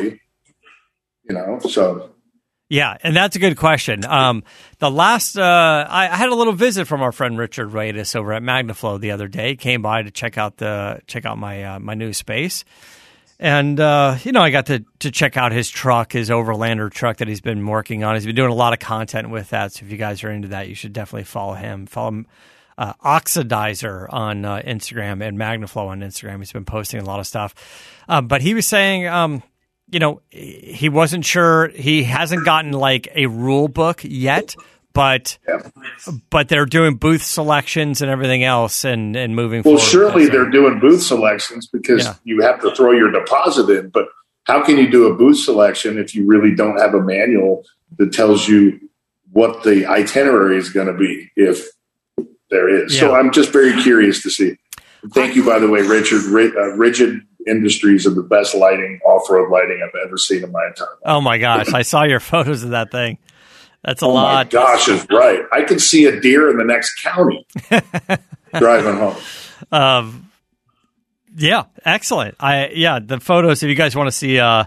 [1.28, 2.12] You know, so
[2.68, 4.04] yeah, and that's a good question.
[4.04, 4.42] Um,
[4.78, 8.32] the last, uh, I, I, had a little visit from our friend Richard Radis over
[8.32, 9.54] at Magnaflow the other day.
[9.54, 12.64] Came by to check out the check out my uh, my new space,
[13.38, 17.18] and uh, you know I got to to check out his truck, his Overlander truck
[17.18, 18.16] that he's been working on.
[18.16, 19.72] He's been doing a lot of content with that.
[19.72, 21.86] So if you guys are into that, you should definitely follow him.
[21.86, 22.26] Follow him.
[22.78, 26.40] Uh, Oxidizer on uh, Instagram and Magnaflow on Instagram.
[26.40, 27.54] He's been posting a lot of stuff.
[28.06, 29.42] Um, but he was saying, um,
[29.88, 31.68] you know, he wasn't sure.
[31.68, 34.56] He hasn't gotten like a rule book yet,
[34.92, 35.70] but yeah.
[36.30, 39.62] but they're doing booth selections and everything else, and and moving.
[39.62, 42.14] Forward Well, surely they're doing booth selections because yeah.
[42.24, 43.90] you have to throw your deposit in.
[43.90, 44.08] But
[44.44, 47.64] how can you do a booth selection if you really don't have a manual
[47.98, 48.80] that tells you
[49.32, 51.66] what the itinerary is going to be if
[52.50, 52.94] there is.
[52.94, 53.00] Yeah.
[53.00, 54.56] So I'm just very curious to see.
[55.12, 56.22] Thank you, by the way, Richard.
[56.24, 60.66] Ri- uh, Rigid Industries are the best lighting, off-road lighting I've ever seen in my
[60.66, 60.98] entire life.
[61.04, 63.18] Oh my gosh, I saw your photos of that thing.
[63.84, 64.50] That's a Oh my lot.
[64.50, 65.42] gosh, is right.
[65.52, 67.46] I can see a deer in the next county
[68.58, 69.16] driving home.
[69.70, 70.30] Um,
[71.36, 72.34] yeah, excellent.
[72.40, 73.62] I yeah, the photos.
[73.62, 74.64] If you guys want to see uh,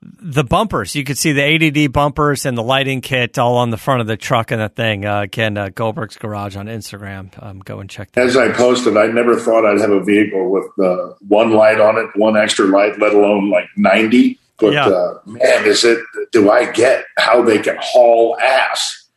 [0.00, 1.42] the bumpers, you could see the
[1.86, 4.68] ADD bumpers and the lighting kit all on the front of the truck and the
[4.68, 5.04] thing.
[5.04, 7.30] Uh, again, uh, Goldberg's Garage on Instagram.
[7.42, 8.24] Um, go and check that.
[8.24, 11.98] As I posted, I never thought I'd have a vehicle with uh, one light on
[11.98, 14.38] it, one extra light, let alone like 90.
[14.60, 14.86] But Yeah.
[14.86, 15.98] uh, man, is it,
[16.32, 19.08] do I get how they can haul ass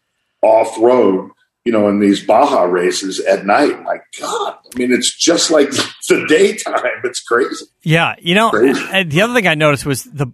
[0.41, 1.29] off road,
[1.65, 3.81] you know, in these Baja races at night?
[3.83, 4.57] My God.
[4.73, 6.79] I mean, it's just like the daytime.
[7.03, 7.65] It's crazy.
[7.83, 10.27] Yeah, you know, and the other thing I noticed was the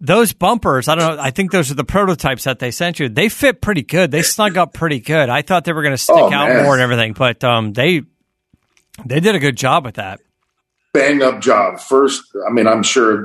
[0.00, 0.88] those bumpers.
[0.88, 1.22] I don't know.
[1.22, 3.08] I think those are the prototypes that they sent you.
[3.08, 4.10] They fit pretty good.
[4.10, 5.28] They snug up pretty good.
[5.28, 6.64] I thought they were going to stick Oh, out man.
[6.64, 8.02] more and everything, but um, they
[9.04, 10.20] they did a good job with that.
[10.92, 11.78] Bang up job.
[11.78, 13.24] First, I mean, I'm sure,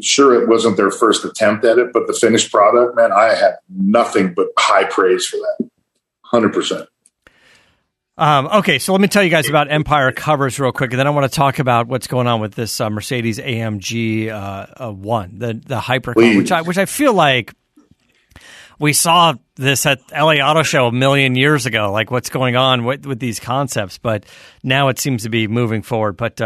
[0.00, 3.56] sure it wasn't their first attempt at it, but the finished product, man, I have
[3.68, 5.68] nothing but high praise for that.
[6.32, 6.86] 100%.
[8.18, 11.06] Um, okay, so let me tell you guys about Empire covers real quick, and then
[11.06, 14.92] I want to talk about what's going on with this uh, Mercedes AMG uh, uh,
[14.92, 16.36] one, the the hypercar, Please.
[16.36, 17.54] which I which I feel like
[18.78, 21.90] we saw this at LA Auto Show a million years ago.
[21.90, 24.26] Like what's going on with, with these concepts, but
[24.62, 26.18] now it seems to be moving forward.
[26.18, 26.40] But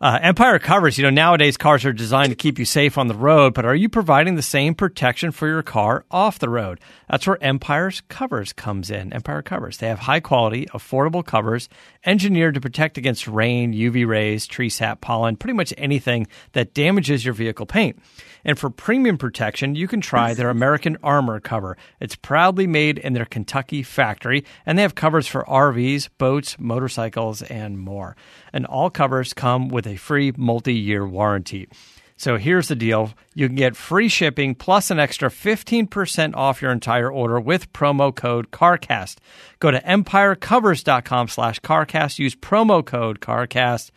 [0.00, 3.14] uh, Empire covers, you know, nowadays cars are designed to keep you safe on the
[3.14, 6.80] road, but are you providing the same protection for your car off the road?
[7.08, 9.12] That's where Empire's covers comes in.
[9.12, 9.78] Empire covers.
[9.78, 11.68] They have high quality, affordable covers
[12.04, 17.24] engineered to protect against rain, UV rays, tree sap, pollen, pretty much anything that damages
[17.24, 17.98] your vehicle paint.
[18.46, 21.76] And for premium protection, you can try their American Armor cover.
[21.98, 27.42] It's proudly made in their Kentucky factory, and they have covers for RVs, boats, motorcycles,
[27.42, 28.16] and more.
[28.52, 31.68] And all covers come with a free multi year warranty.
[32.16, 33.12] So here's the deal.
[33.34, 38.14] You can get free shipping plus an extra 15% off your entire order with promo
[38.14, 39.18] code CARCAST.
[39.60, 42.18] Go to empirecovers.com slash CARCAST.
[42.18, 43.90] Use promo code CARCAST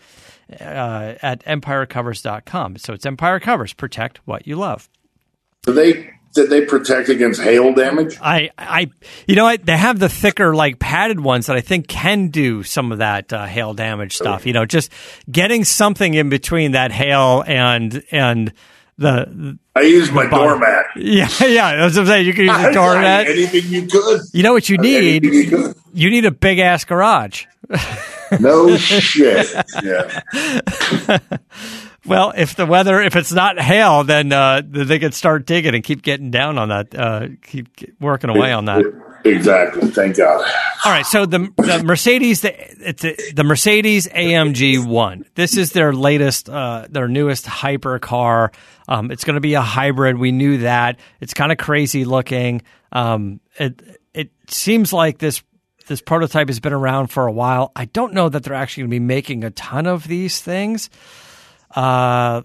[0.60, 2.78] uh, at empirecovers.com.
[2.78, 3.74] So it's Empire Covers.
[3.74, 4.90] Protect what you love.
[5.64, 8.18] They did they protect against hail damage?
[8.22, 8.92] I, I,
[9.28, 9.66] you know what?
[9.66, 13.34] They have the thicker, like padded ones that I think can do some of that
[13.34, 14.46] uh, hail damage stuff.
[14.46, 14.92] You know, just
[15.32, 18.54] getting something in between that hail and and
[18.98, 20.60] the I used my bottom.
[20.60, 20.86] doormat.
[20.98, 21.76] yeah yeah.
[21.78, 22.28] That's what I'm saying.
[22.28, 23.28] You can use a doormat.
[23.28, 24.22] Anything you could.
[24.34, 25.24] You know what you need?
[25.24, 25.76] You could.
[25.94, 27.46] You need a big ass garage.
[28.40, 29.48] No shit.
[29.84, 30.20] Yeah.
[32.06, 35.84] Well, if the weather, if it's not hail, then uh, they could start digging and
[35.84, 37.68] keep getting down on that, uh, keep
[38.00, 38.86] working away on that.
[39.26, 39.90] Exactly.
[39.90, 40.50] Thank God.
[40.86, 42.56] All right, so the, the Mercedes, the,
[42.88, 45.26] it's a, the Mercedes AMG One.
[45.36, 48.54] This is their latest, uh, their newest hypercar.
[48.88, 50.18] Um, it's going to be a hybrid.
[50.18, 51.00] We knew that.
[51.20, 52.62] It's kind of crazy looking.
[52.92, 55.44] Um, it it seems like this
[55.88, 57.72] this prototype has been around for a while.
[57.76, 60.90] I don't know that they're actually going to be making a ton of these things.
[61.76, 62.42] Uh,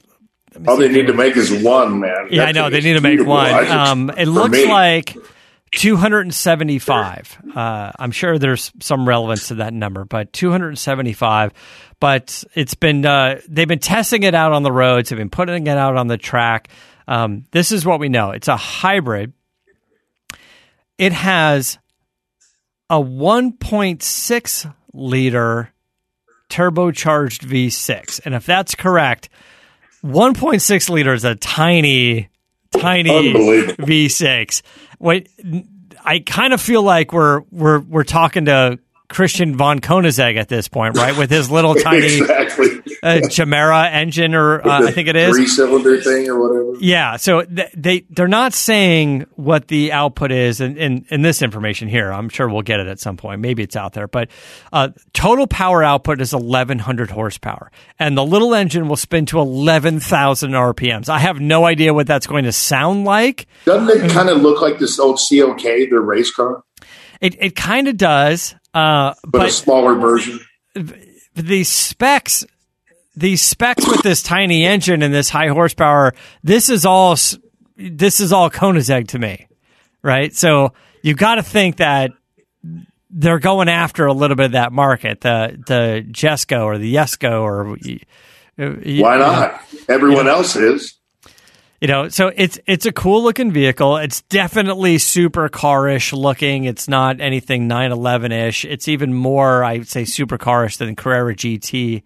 [0.67, 2.29] All they need to make is one, man.
[2.31, 3.67] yeah, I know they need to make one.
[3.69, 5.17] Um, it looks me, like
[5.73, 7.39] 275.
[7.55, 11.53] Uh, I'm sure there's some relevance to that number, but 275.
[12.01, 15.09] But it's been uh, they've been testing it out on the roads.
[15.09, 16.69] They've been putting it out on the track.
[17.09, 18.31] Um, this is what we know.
[18.31, 19.33] It's a hybrid.
[20.99, 21.79] It has
[22.89, 25.74] a 1.6 liter
[26.55, 29.29] turbocharged V6, and if that's correct,
[30.05, 32.29] 1.6 liter is a tiny,
[32.71, 33.33] tiny
[33.73, 34.63] V6.
[35.01, 35.29] Wait,
[36.05, 40.67] I kind of feel like we're we're we're talking to Christian von Koenigsegg at this
[40.69, 41.17] point, right?
[41.17, 42.83] With his little tiny exactly.
[43.03, 45.35] uh, Chimera engine, or uh, I think it is.
[45.37, 46.65] three cylinder thing or whatever.
[46.81, 51.43] Yeah, so th- they they're not saying what the output is in, in, in this
[51.43, 52.11] information here.
[52.13, 53.41] I'm sure we'll get it at some point.
[53.41, 54.29] Maybe it's out there, but
[54.73, 60.51] uh, total power output is 1100 horsepower, and the little engine will spin to 11,000
[60.51, 61.09] RPMs.
[61.09, 63.47] I have no idea what that's going to sound like.
[63.67, 66.65] Doesn't it kind of look like this old CLK, their race car,
[67.25, 70.41] It it kind of does, uh, but, a smaller version?
[71.35, 72.45] these specs
[73.17, 76.13] these specs with this tiny engine and this high horsepower
[76.43, 77.17] this is all
[77.77, 79.47] this is all Koenigsegg to me
[80.03, 80.73] right so
[81.03, 82.11] you've got to think that
[83.11, 87.43] they're going after a little bit of that market the the Jesko or the Yesco
[87.43, 87.77] or
[88.57, 89.61] Why not?
[89.89, 90.99] Everyone else is.
[91.85, 93.99] You know, so it's it's a cool looking vehicle.
[93.99, 96.65] It's definitely super carish looking.
[96.65, 98.65] It's not anything 911 ish.
[98.65, 102.03] It's even more, I would say, supercarish than Carrera GT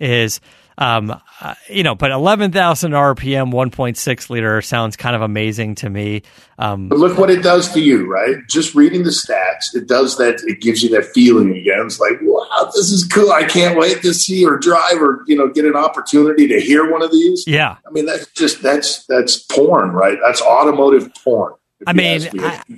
[0.00, 0.40] is.
[0.78, 6.22] Um, uh, you know, but 11,000 RPM, 1.6 liter sounds kind of amazing to me.
[6.56, 8.36] Um, But look what it does to you, right?
[8.48, 10.40] Just reading the stats, it does that.
[10.46, 11.80] It gives you that feeling again.
[11.84, 13.32] It's like, wow, this is cool.
[13.32, 16.90] I can't wait to see or drive or you know get an opportunity to hear
[16.90, 17.44] one of these.
[17.46, 17.76] yeah.
[17.84, 20.18] I mean, that's just that's that's porn, right?
[20.24, 21.54] That's automotive porn.
[21.88, 22.30] I mean, me.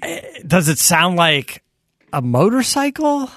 [0.02, 1.62] I, does it sound like
[2.14, 3.30] a motorcycle?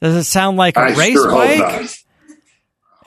[0.00, 1.90] Does it sound like a I race sure bike?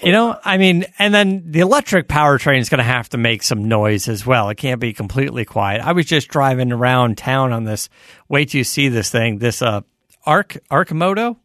[0.01, 3.43] You know, I mean, and then the electric powertrain is going to have to make
[3.43, 4.49] some noise as well.
[4.49, 5.81] It can't be completely quiet.
[5.81, 7.89] I was just driving around town on this.
[8.29, 9.39] Wait till you see this thing.
[9.39, 9.81] This uh,
[10.25, 11.35] Arc Arcimoto.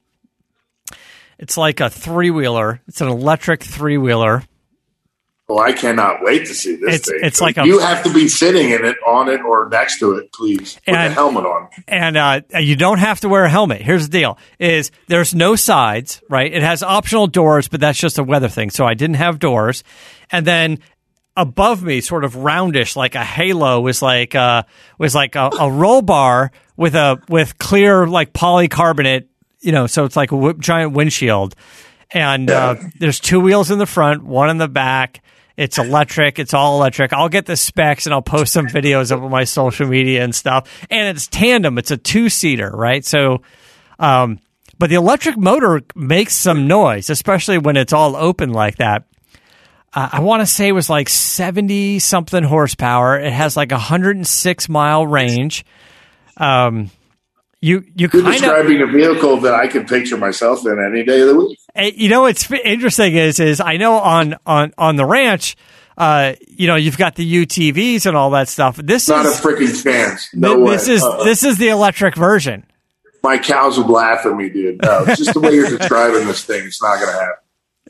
[1.37, 2.81] It's like a three wheeler.
[2.87, 4.45] It's an electric three wheeler.
[5.47, 7.19] Well, I cannot wait to see this It's- thing.
[7.23, 10.15] it's like a- you have to be sitting in it, on it, or next to
[10.15, 10.79] it, please.
[10.87, 11.69] Put And- a helmet on.
[11.87, 13.83] and uh, you don't have to wear a helmet.
[13.83, 16.51] Here's the deal: is there's no sides, right?
[16.51, 18.71] It has optional doors, but that's just a weather thing.
[18.71, 19.85] So I didn't have doors,
[20.33, 20.79] and then
[21.37, 24.63] above me, sort of roundish, like a halo, was like uh,
[24.99, 29.27] was like a, a roll bar with a with clear like polycarbonate,
[29.61, 31.55] you know, so it's like a w- giant windshield.
[32.13, 35.21] And uh, there's two wheels in the front, one in the back.
[35.57, 36.39] It's electric.
[36.39, 37.13] It's all electric.
[37.13, 40.35] I'll get the specs and I'll post some videos up on my social media and
[40.35, 40.69] stuff.
[40.91, 41.79] And it's tandem.
[41.79, 43.05] It's a two seater, right?
[43.05, 43.43] So,
[43.99, 44.41] um,
[44.79, 49.05] but the electric motor makes some noise, especially when it's all open like that.
[49.93, 53.19] Uh, I want to say it was like 70 something horsepower.
[53.21, 55.65] It has like a 106 mile range.
[56.37, 56.91] Um,
[57.65, 61.03] you you You're kind of describing a vehicle that I can picture myself in any
[61.05, 61.59] day of the week.
[61.97, 65.57] You know what's interesting is is I know on on on the ranch,
[65.97, 68.77] uh, you know, you've got the UTVs and all that stuff.
[68.77, 70.29] This Not a is freaking chance.
[70.35, 70.71] No th- way.
[70.77, 71.25] this is Uh-uh.
[71.25, 72.67] this is the electric version.
[73.23, 74.83] My cows would laugh at me, dude.
[74.83, 76.67] No, it's just the way you're describing this thing.
[76.67, 77.44] It's not going to happen.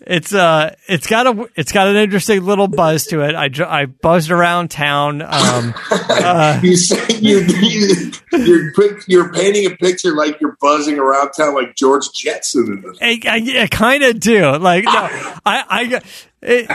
[0.06, 3.34] It's uh, it's got a it's got an interesting little buzz to it.
[3.34, 5.22] I I buzzed around town.
[5.22, 5.74] Um,
[6.62, 8.72] you say you, you you're
[9.06, 12.84] you're painting a picture like you're buzzing around town like George Jetson.
[13.00, 14.56] I, I, I kind of do.
[14.56, 14.92] Like, no,
[15.46, 16.02] I I
[16.44, 16.66] it,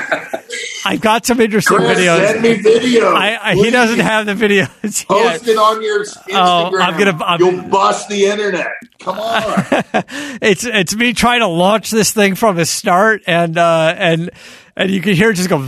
[0.86, 2.28] I got some interesting Chris, videos.
[2.28, 3.14] Send me videos.
[3.16, 5.08] I, I he doesn't have the videos yet.
[5.08, 6.34] Post it on your Instagram.
[6.34, 8.72] Oh, I'm gonna- I'm- You'll bust the internet.
[9.00, 9.44] Come on.
[10.42, 14.32] it's it's me trying to launch this thing from the start and uh and
[14.80, 15.60] and you can hear it just go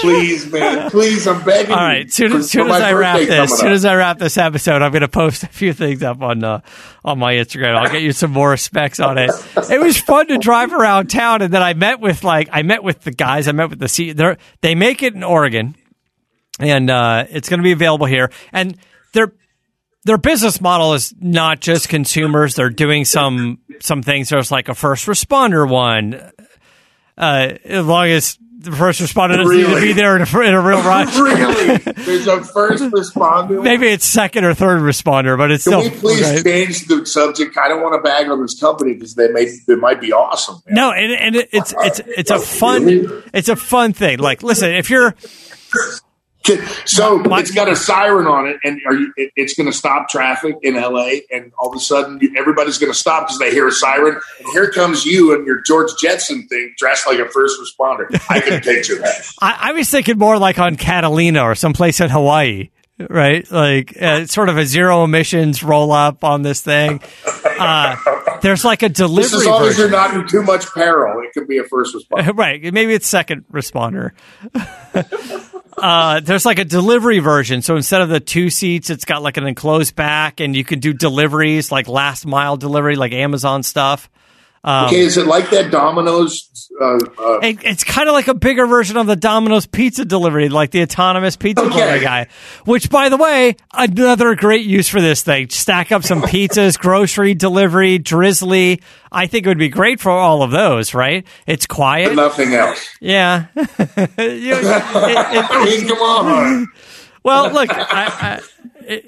[0.00, 0.90] Please, man.
[0.90, 3.68] Please, I'm begging all right soon, For- as soon for as i wrap this soon
[3.68, 3.72] up.
[3.74, 6.60] as i wrap this episode i'm going to post a few things up on uh
[7.04, 9.30] on my instagram i'll get you some more specs on it
[9.70, 12.82] it was fun to drive around town and then i met with like i met
[12.84, 15.74] with the guys i met with the C- they they make it in oregon
[16.60, 18.76] and uh it's going to be available here and
[19.12, 19.32] they're
[20.04, 22.54] their business model is not just consumers.
[22.54, 24.30] They're doing some some things.
[24.30, 26.30] There's like a first responder one.
[27.18, 30.54] Uh, as long as the first responder doesn't need to be there in a, in
[30.54, 31.16] a real rush.
[31.18, 31.76] really?
[31.78, 33.62] There's a first responder.
[33.62, 37.56] Maybe it's second or third responder, but it's Can still we please change the subject?
[37.58, 40.60] I don't want to bag on this company because they may it might be awesome.
[40.66, 40.74] man.
[40.74, 40.92] no.
[40.92, 44.18] And, and it's it's it's a fun it's a fun thing.
[44.18, 45.14] Like, listen, if you're
[46.84, 49.72] So My- it's got a siren on it, and are you, it, it's going to
[49.76, 51.10] stop traffic in LA.
[51.30, 54.14] And all of a sudden, you, everybody's going to stop because they hear a siren.
[54.40, 58.06] And here comes you and your George Jetson thing, dressed like a first responder.
[58.30, 59.30] I can picture that.
[59.40, 62.70] I, I was thinking more like on Catalina or someplace in Hawaii,
[63.08, 63.50] right?
[63.50, 67.00] Like uh, sort of a zero emissions roll up on this thing.
[67.44, 67.96] Uh,
[68.42, 69.80] there's like a delivery Just as long as version.
[69.82, 72.32] you're not in too much peril, it could be a first responder.
[72.36, 72.72] right.
[72.72, 74.12] Maybe it's second responder.
[75.78, 77.62] Uh, there's like a delivery version.
[77.62, 80.80] So instead of the two seats, it's got like an enclosed back and you can
[80.80, 84.10] do deliveries like last mile delivery, like Amazon stuff.
[84.68, 86.44] Okay, is it like that Domino's?
[86.80, 90.48] Uh, uh, It, it's kind of like a bigger version of the Domino's pizza delivery,
[90.48, 91.70] like the autonomous pizza Okay.
[91.76, 92.26] delivery guy.
[92.66, 95.48] Which, by the way, another great use for this thing.
[95.48, 98.82] Stack up some pizzas, grocery delivery, Drizly.
[99.10, 101.26] I think it would be great for all of those, right?
[101.46, 102.14] It's quiet.
[102.14, 102.86] nothing else.
[103.00, 103.46] Yeah.
[103.56, 103.64] You-
[104.54, 105.26] it-
[105.78, 106.68] it- come on.
[107.22, 108.40] well, look, I,
[108.88, 109.02] I,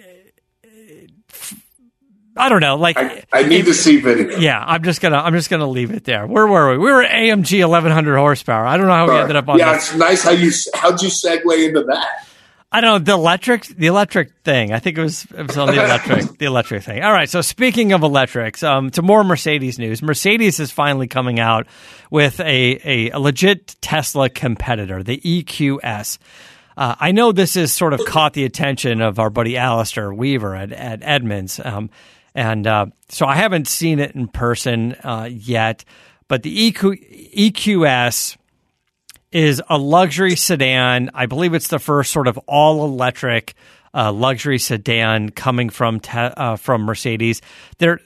[2.41, 2.77] I don't know.
[2.77, 4.39] Like, I, I need to see video.
[4.39, 6.27] yeah, I'm just gonna, I'm just gonna leave it there.
[6.27, 6.79] Where were we?
[6.79, 8.67] We were AMG 1100 horsepower.
[8.67, 9.91] I don't know how we ended up on yeah, this.
[9.91, 12.27] it's nice how you how'd you segue into that.
[12.73, 14.73] I don't know the electric, the electric thing.
[14.73, 17.03] I think it was it was on the electric, the electric thing.
[17.03, 17.29] All right.
[17.29, 20.03] So speaking of electrics, um, to more Mercedes news.
[20.03, 21.67] Mercedes is finally coming out
[22.11, 26.19] with a a, a legit Tesla competitor, the EQS.
[26.77, 30.55] uh, I know this has sort of caught the attention of our buddy Alistair Weaver
[30.55, 31.59] at, at Edmunds.
[31.59, 31.91] Um,
[32.35, 35.85] and uh, so I haven't seen it in person uh, yet,
[36.29, 38.37] but the EQ, EQS
[39.33, 41.11] is a luxury sedan.
[41.15, 43.55] I believe it's the first sort of all electric
[43.95, 47.41] uh, luxury sedan coming from te- uh, from Mercedes.
[47.79, 48.01] They're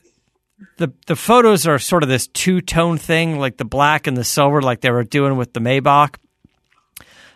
[0.77, 4.25] the the photos are sort of this two tone thing, like the black and the
[4.25, 6.17] silver, like they were doing with the Maybach.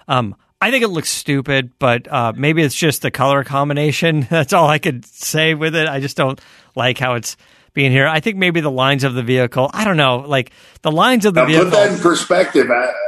[0.06, 4.20] Um, I think it looks stupid, but uh, maybe it's just the color combination.
[4.30, 5.88] That's all I could say with it.
[5.88, 6.40] I just don't
[6.74, 7.36] like how it's
[7.74, 8.08] being here.
[8.08, 9.70] I think maybe the lines of the vehicle.
[9.72, 10.50] I don't know, like
[10.82, 11.64] the lines of the now, vehicle.
[11.66, 12.66] Put that in perspective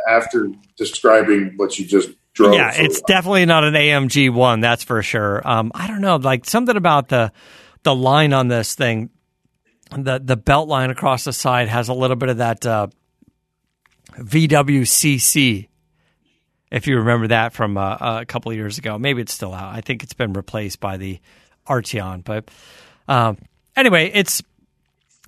[0.09, 2.55] after describing what you just drove.
[2.55, 4.61] Yeah, it's definitely not an AMG one.
[4.61, 5.46] That's for sure.
[5.46, 7.32] Um, I don't know, like something about the
[7.82, 9.11] the line on this thing.
[9.90, 12.86] The the belt line across the side has a little bit of that uh,
[14.18, 15.70] VWCC
[16.71, 18.99] if you remember that from uh, a couple years ago.
[18.99, 19.75] Maybe it's still out.
[19.75, 21.18] I think it's been replaced by the
[21.66, 22.25] Arteon.
[22.25, 22.51] But
[23.09, 23.39] um,
[23.77, 24.43] anyway, it's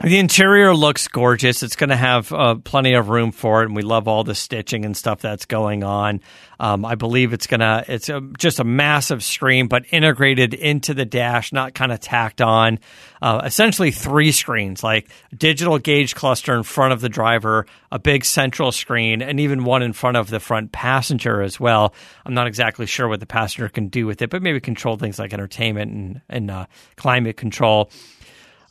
[0.03, 1.63] the interior looks gorgeous.
[1.63, 4.35] It's going to have uh, plenty of room for it, and we love all the
[4.35, 6.21] stitching and stuff that's going on.
[6.63, 11.05] Um, I believe it's gonna it's a, just a massive screen, but integrated into the
[11.05, 12.79] dash, not kind of tacked on.
[13.21, 18.25] Uh, essentially, three screens, like digital gauge cluster in front of the driver, a big
[18.25, 21.95] central screen, and even one in front of the front passenger as well.
[22.25, 25.19] I'm not exactly sure what the passenger can do with it, but maybe control things
[25.19, 27.91] like entertainment and, and uh, climate control.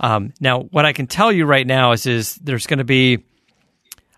[0.01, 3.23] Um, now, what I can tell you right now is, is there's going to be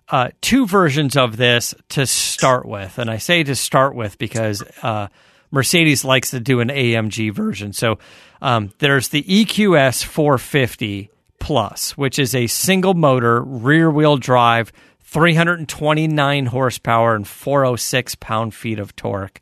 [0.09, 4.63] uh, two versions of this to start with, and I say to start with because
[4.81, 5.09] uh,
[5.51, 7.73] Mercedes likes to do an AMG version.
[7.73, 7.99] So
[8.41, 11.11] um, there's the EQS 450
[11.43, 14.71] Plus, which is a single motor, rear wheel drive,
[15.01, 19.41] 329 horsepower, and 406 pound feet of torque.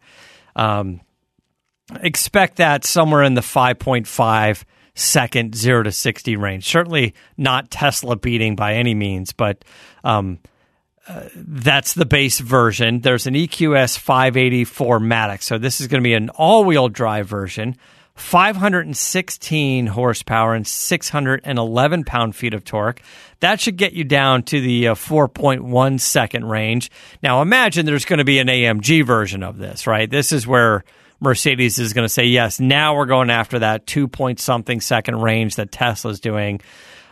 [0.56, 1.02] Um,
[2.02, 4.64] expect that somewhere in the 5.5
[4.96, 6.68] second zero to 60 range.
[6.68, 9.64] Certainly not Tesla beating by any means, but
[10.04, 10.40] um,
[11.08, 13.00] uh, that's the base version.
[13.02, 15.42] There's an EQS 580 4MATIC.
[15.42, 17.76] So this is going to be an all wheel drive version.
[18.16, 23.02] 516 horsepower and 611 pound feet of torque.
[23.40, 26.92] That should get you down to the uh, 4.1 second range.
[27.24, 30.10] Now imagine there's going to be an AMG version of this, right?
[30.10, 30.84] This is where
[31.22, 35.22] Mercedes is going to say, yes, now we're going after that two point something second
[35.22, 36.60] range that Tesla's doing.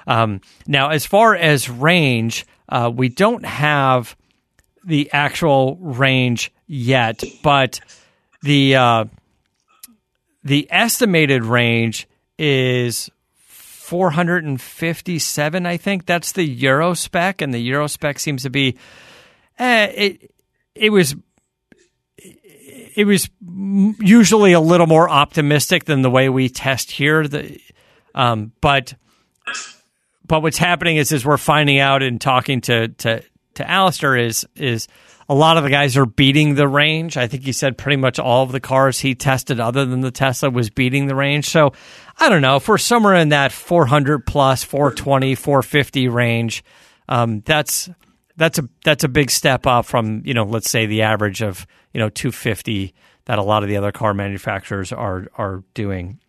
[0.07, 4.17] Um, now, as far as range, uh, we don't have
[4.83, 7.79] the actual range yet, but
[8.41, 9.05] the uh,
[10.43, 12.07] the estimated range
[12.39, 15.65] is 457.
[15.65, 18.77] I think that's the Euro spec, and the Euro spec seems to be
[19.59, 20.31] eh, it.
[20.73, 21.15] It was
[22.95, 23.29] it was
[23.99, 27.27] usually a little more optimistic than the way we test here.
[27.27, 27.59] The,
[28.15, 28.95] um, but
[30.25, 33.23] but what's happening is is we're finding out and talking to to
[33.55, 34.87] to Alistair is is
[35.27, 37.15] a lot of the guys are beating the range.
[37.15, 40.09] I think he said pretty much all of the cars he tested other than the
[40.09, 41.49] Tesla was beating the range.
[41.49, 41.73] So
[42.17, 46.63] I don't know if we're somewhere in that 400 plus 420 450 range.
[47.07, 47.89] Um, that's
[48.39, 51.67] that's a that's a big step up from you know let's say the average of
[51.93, 56.19] you know 250 that a lot of the other car manufacturers are are doing.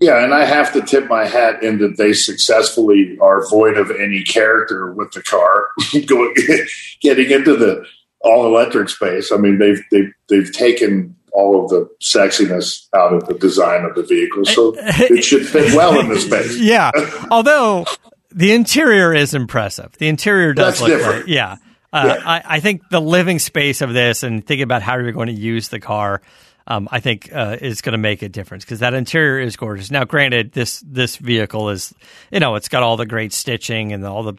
[0.00, 3.90] Yeah, and I have to tip my hat in that they successfully are void of
[3.90, 5.66] any character with the car
[6.06, 6.34] going
[7.00, 7.84] getting into the
[8.20, 9.32] all electric space.
[9.32, 13.94] I mean, they've they've they've taken all of the sexiness out of the design of
[13.96, 16.58] the vehicle, so it should fit well in the space.
[16.60, 16.92] Yeah,
[17.30, 17.84] although
[18.30, 19.92] the interior is impressive.
[19.98, 21.20] The interior does That's look different.
[21.20, 21.56] Like, yeah.
[21.92, 22.22] Uh, Yeah.
[22.24, 25.32] I, I think the living space of this and thinking about how you're going to
[25.32, 26.20] use the car,
[26.66, 29.90] um, I think uh, is going to make a difference because that interior is gorgeous.
[29.90, 31.94] Now, granted, this this vehicle is,
[32.30, 34.34] you know, it's got all the great stitching and all the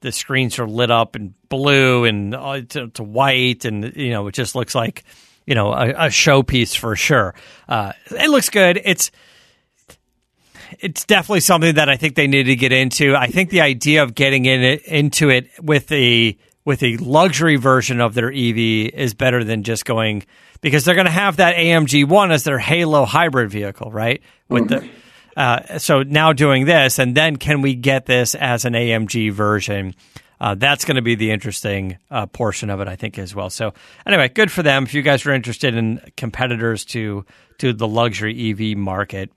[0.00, 4.26] the screens are lit up in blue and uh, to, to white, and you know,
[4.26, 5.04] it just looks like
[5.46, 7.34] you know a, a showpiece for sure.
[7.68, 8.80] Uh, it looks good.
[8.84, 9.12] It's
[10.80, 13.14] it's definitely something that I think they need to get into.
[13.16, 17.56] I think the idea of getting in it, into it with a with a luxury
[17.56, 18.56] version of their EV
[18.94, 20.24] is better than just going
[20.60, 24.22] because they're going to have that AMG one as their Halo hybrid vehicle, right?
[24.48, 24.88] With the
[25.36, 29.94] uh, so now doing this, and then can we get this as an AMG version?
[30.40, 33.48] Uh, that's going to be the interesting uh, portion of it, I think, as well.
[33.48, 34.82] So, anyway, good for them.
[34.82, 37.24] If you guys are interested in competitors to
[37.58, 39.30] to the luxury EV market,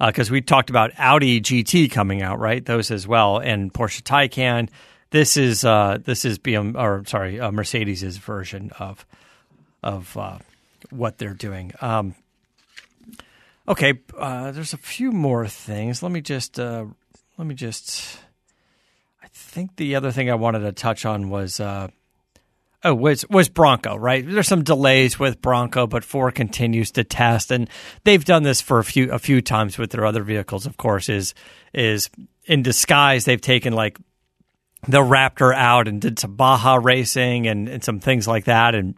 [0.00, 2.64] because we talked about Audi GT coming out, right?
[2.64, 4.68] Those as well, and Porsche Taycan.
[5.10, 9.06] This is uh, this is BM or sorry, uh, Mercedes's version of
[9.82, 10.38] of uh,
[10.90, 11.72] what they're doing.
[11.80, 12.14] Um,
[13.68, 16.02] okay, uh, there's a few more things.
[16.02, 16.86] Let me just uh,
[17.38, 18.18] let me just.
[19.22, 21.60] I think the other thing I wanted to touch on was.
[22.86, 24.24] Oh, was was Bronco, right?
[24.26, 27.70] There's some delays with Bronco, but Ford continues to test, and
[28.04, 30.66] they've done this for a few a few times with their other vehicles.
[30.66, 31.32] Of course, is
[31.72, 32.10] is
[32.44, 33.98] in disguise they've taken like
[34.86, 38.96] the Raptor out and did some Baja racing and, and some things like that, and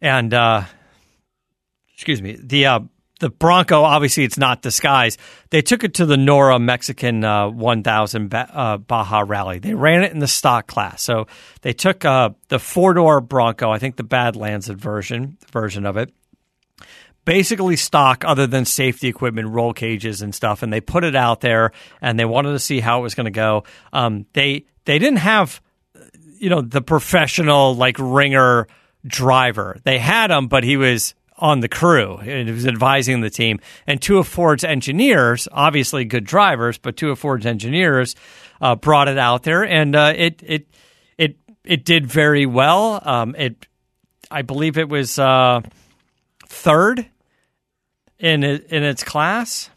[0.00, 0.62] and uh,
[1.94, 2.80] excuse me, the uh,
[3.18, 5.18] the Bronco, obviously, it's not disguised.
[5.50, 9.58] They took it to the NORRA Mexican uh, 1000 uh, Baja Rally.
[9.58, 11.02] They ran it in the stock class.
[11.02, 11.26] So
[11.62, 16.12] they took uh, the four door Bronco, I think the Badlands version version of it,
[17.24, 21.40] basically stock other than safety equipment, roll cages and stuff, and they put it out
[21.40, 23.64] there and they wanted to see how it was going to go.
[23.94, 25.62] Um, they they didn't have
[26.38, 28.68] you know the professional like ringer
[29.06, 29.78] driver.
[29.84, 32.18] They had him, but he was on the crew.
[32.18, 33.60] It was advising the team.
[33.86, 38.14] And two of Ford's engineers, obviously good drivers, but two of Ford's engineers
[38.60, 40.66] uh, brought it out there, and uh, it it
[41.18, 43.00] it it did very well.
[43.04, 43.66] Um, it,
[44.30, 45.60] I believe, it was uh,
[46.46, 47.06] third
[48.18, 49.70] in in its class.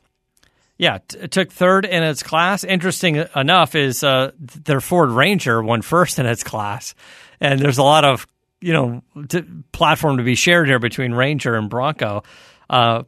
[0.78, 2.64] Yeah, it took third in its class.
[2.64, 6.96] Interesting enough is uh, their Ford Ranger won first in its class,
[7.42, 8.26] and there's a lot of
[8.62, 12.24] you know t- platform to be shared here between Ranger and Bronco,
[12.70, 13.04] uh,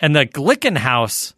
[0.00, 1.34] and the Glickenhaus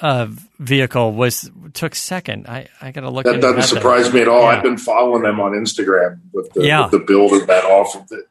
[0.00, 0.26] uh,
[0.58, 2.46] vehicle was took second.
[2.48, 3.26] I, I got to look.
[3.26, 4.42] At that That doesn't surprise me at all.
[4.42, 4.48] Yeah.
[4.48, 6.82] I've been following them on Instagram with the, yeah.
[6.82, 8.26] with the build of that off of it.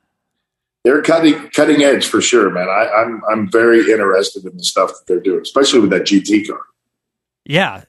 [0.83, 2.67] They're cutting cutting edge for sure, man.
[2.67, 6.47] I, I'm I'm very interested in the stuff that they're doing, especially with that GT
[6.47, 6.59] car.
[7.45, 7.83] Yeah,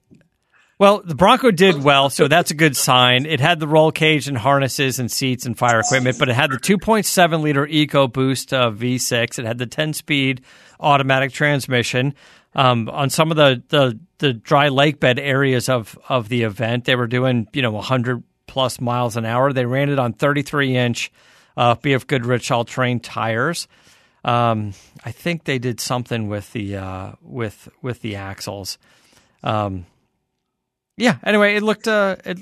[0.79, 3.27] well, the Bronco did well, so that's a good sign.
[3.27, 6.51] It had the roll cage and harnesses and seats and fire equipment, but it had
[6.51, 9.39] the 2.7 liter EcoBoost uh, V6.
[9.39, 10.43] It had the 10 speed
[10.81, 12.15] automatic transmission.
[12.55, 16.85] Um, on some of the, the, the dry lake bed areas of, of the event,
[16.85, 19.53] they were doing you know 100 plus miles an hour.
[19.53, 21.13] They ran it on 33 inch
[21.57, 23.69] uh, BF Goodrich all terrain tires.
[24.25, 24.73] Um,
[25.05, 28.79] I think they did something with the uh, with with the axles.
[29.43, 29.87] Um,
[30.97, 31.17] yeah.
[31.25, 32.39] Anyway, it looked uh, it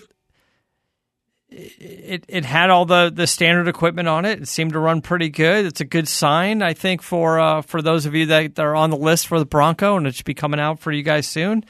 [1.51, 4.43] it it had all the the standard equipment on it.
[4.43, 5.67] It seemed to run pretty good.
[5.67, 8.77] It's a good sign, I think, for uh, for those of you that, that are
[8.77, 11.27] on the list for the Bronco, and it should be coming out for you guys
[11.27, 11.65] soon.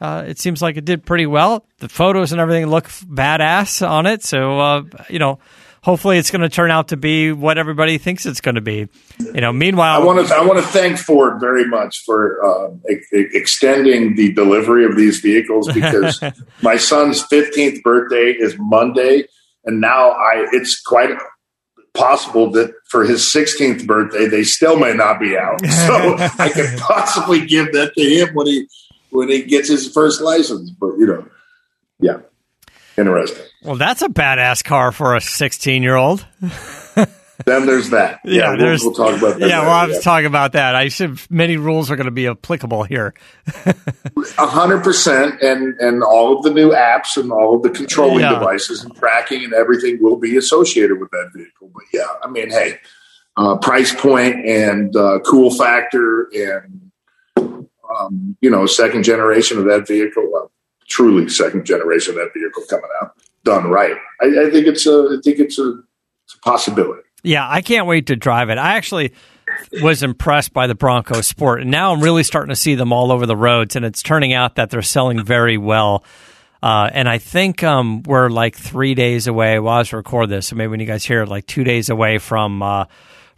[0.00, 1.66] Uh, it seems like it did pretty well.
[1.78, 4.22] The photos and everything look badass on it.
[4.22, 5.40] So uh, you know,
[5.82, 8.88] hopefully it's going to turn out to be what everybody thinks it's going to be.
[9.18, 12.70] You know, meanwhile, I want to I want to thank Ford very much for uh,
[12.90, 16.22] e- extending the delivery of these vehicles because
[16.62, 19.24] my son's 15th birthday is Monday,
[19.64, 21.10] and now I it's quite
[21.94, 25.60] possible that for his 16th birthday they still may not be out.
[25.88, 28.68] So I could possibly give that to him when he
[29.10, 30.70] when he gets his first license.
[30.70, 31.26] But you know,
[31.98, 32.18] yeah
[32.98, 33.44] interesting.
[33.62, 36.24] Well, that's a badass car for a 16 year old.
[37.44, 38.20] then there's that.
[38.24, 38.82] Yeah, yeah there's.
[38.82, 39.48] We'll, we'll, talk about that.
[39.48, 40.02] Yeah, well, I was yeah.
[40.02, 40.74] talking about that.
[40.74, 41.20] I should.
[41.30, 43.14] Many rules are going to be applicable here.
[44.36, 48.20] A hundred percent, and and all of the new apps and all of the controlling
[48.20, 48.34] yeah.
[48.34, 51.70] devices and tracking and everything will be associated with that vehicle.
[51.72, 52.78] But yeah, I mean, hey,
[53.36, 56.90] uh, price point and uh, cool factor and
[57.36, 60.28] um, you know, second generation of that vehicle.
[60.30, 60.50] Well,
[60.88, 63.96] truly second generation of that vehicle coming out done right.
[64.20, 65.80] I, I think it's a I think it's a,
[66.24, 67.02] it's a possibility.
[67.22, 68.58] Yeah, I can't wait to drive it.
[68.58, 69.12] I actually
[69.82, 73.10] was impressed by the Bronco Sport, and now I'm really starting to see them all
[73.10, 76.04] over the roads, and it's turning out that they're selling very well.
[76.62, 79.58] Uh, and I think um, we're like three days away.
[79.58, 81.88] Well, I was record this, so maybe when you guys hear it, like two days
[81.88, 82.84] away from uh,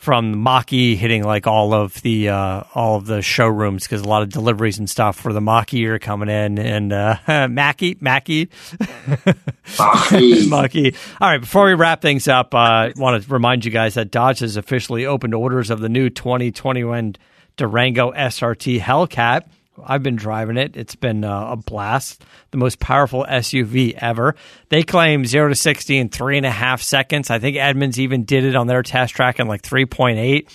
[0.00, 4.22] from Mach-E hitting like all of the uh, all of the showrooms because a lot
[4.22, 7.18] of deliveries and stuff for the Mach-E are coming in and uh,
[7.50, 8.48] Mackie Mackie
[10.48, 10.94] Mach-E.
[11.20, 14.10] All right, before we wrap things up, uh, I want to remind you guys that
[14.10, 17.16] Dodge has officially opened orders of the new 2021
[17.58, 19.42] Durango SRT Hellcat.
[19.84, 20.76] I've been driving it.
[20.76, 22.24] It's been uh, a blast.
[22.50, 24.34] The most powerful SUV ever.
[24.68, 27.30] They claim zero to sixty in three and a half seconds.
[27.30, 30.50] I think Edmunds even did it on their test track in like three point eight.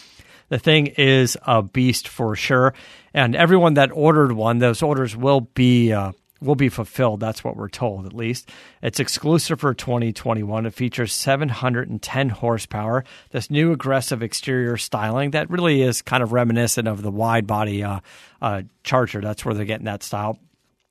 [0.50, 2.74] The thing is a beast for sure.
[3.14, 6.12] And everyone that ordered one, those orders will be uh,
[6.42, 7.20] will be fulfilled.
[7.20, 8.50] That's what we're told, at least.
[8.82, 10.66] It's exclusive for 2021.
[10.66, 13.04] It features 710 horsepower.
[13.32, 17.84] This new aggressive exterior styling that really is kind of reminiscent of the wide body
[17.84, 18.00] uh,
[18.42, 19.22] uh, Charger.
[19.22, 20.38] That's where they're getting that style.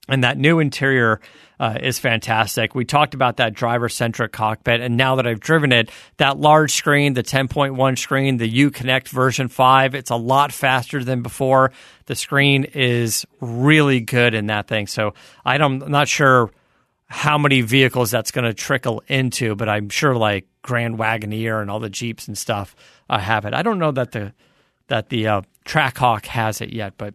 [0.09, 1.21] and that new interior
[1.59, 2.75] uh, is fantastic.
[2.75, 6.73] We talked about that driver centric cockpit, and now that I've driven it, that large
[6.73, 11.73] screen, the 10.1 screen, the Uconnect version 5, it's a lot faster than before.
[12.07, 14.87] The screen is really good in that thing.
[14.87, 16.51] So I'm not sure
[17.07, 21.71] how many vehicles that's going to trickle into, but I'm sure like Grand Wagoneer and
[21.71, 22.75] all the Jeeps and stuff
[23.09, 23.55] uh, have it.
[23.55, 24.33] I don't know that the
[24.89, 27.15] that the uh, Trackhawk has it yet, but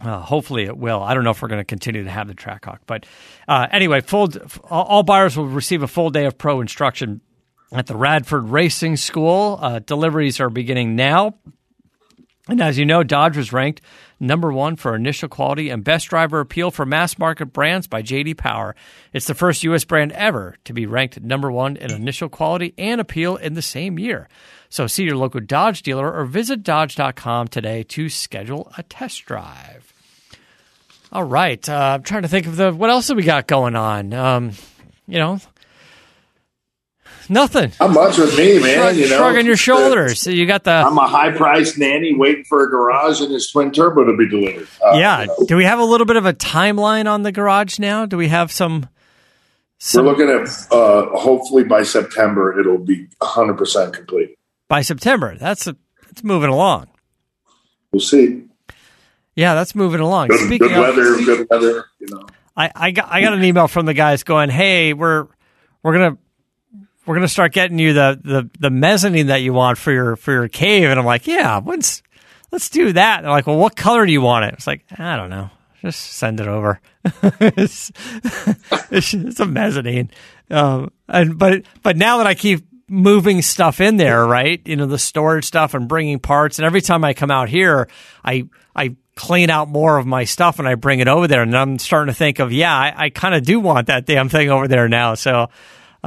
[0.00, 1.02] uh, hopefully it will.
[1.02, 3.06] I don't know if we're going to continue to have the Trackhawk, but
[3.48, 4.28] uh, anyway, full
[4.70, 7.20] all buyers will receive a full day of pro instruction
[7.72, 9.58] at the Radford Racing School.
[9.60, 11.34] Uh, deliveries are beginning now.
[12.46, 13.80] And as you know, Dodge was ranked
[14.20, 18.36] number one for initial quality and best driver appeal for mass market brands by JD
[18.36, 18.76] Power.
[19.14, 19.84] It's the first U.S.
[19.84, 23.98] brand ever to be ranked number one in initial quality and appeal in the same
[23.98, 24.28] year.
[24.68, 29.92] So see your local Dodge dealer or visit Dodge.com today to schedule a test drive.
[31.12, 33.76] All right, uh, I'm trying to think of the what else have we got going
[33.76, 34.12] on.
[34.12, 34.50] Um,
[35.06, 35.38] you know,
[37.28, 37.72] Nothing.
[37.80, 38.76] Not much with me, man.
[38.76, 40.20] Shrug, you know, shrugging your shoulders.
[40.20, 40.72] So you got the.
[40.72, 44.28] I'm a high priced nanny waiting for a garage and his twin turbo to be
[44.28, 44.68] delivered.
[44.84, 45.22] Uh, yeah.
[45.22, 45.36] you know.
[45.46, 48.06] Do we have a little bit of a timeline on the garage now?
[48.06, 48.88] Do we have some?
[49.78, 54.36] some We're looking at uh, hopefully by September it'll be 100 percent complete.
[54.68, 55.36] by September.
[55.36, 55.76] That's a,
[56.10, 56.88] it's moving along.
[57.92, 58.42] We'll see.
[59.36, 60.28] Yeah, that's moving along.
[60.28, 61.86] Good, Speaking good of, weather, good weather.
[61.98, 65.26] You know, I, I got I got an email from the guys going, "Hey, we're
[65.82, 66.18] we're gonna
[67.06, 70.32] we're gonna start getting you the the the mezzanine that you want for your for
[70.32, 72.02] your cave." And I'm like, "Yeah, let's
[72.50, 75.16] let's do that." They're like, "Well, what color do you want it?" It's like, I
[75.16, 75.50] don't know.
[75.82, 76.80] Just send it over.
[77.40, 77.92] it's,
[78.90, 80.10] it's, it's a mezzanine,
[80.50, 84.62] um, and but but now that I keep moving stuff in there, right?
[84.64, 87.88] You know, the storage stuff and bringing parts, and every time I come out here,
[88.24, 91.56] I I clean out more of my stuff and I bring it over there, and
[91.56, 94.50] I'm starting to think of, yeah, I, I kind of do want that damn thing
[94.50, 95.14] over there now.
[95.14, 95.50] So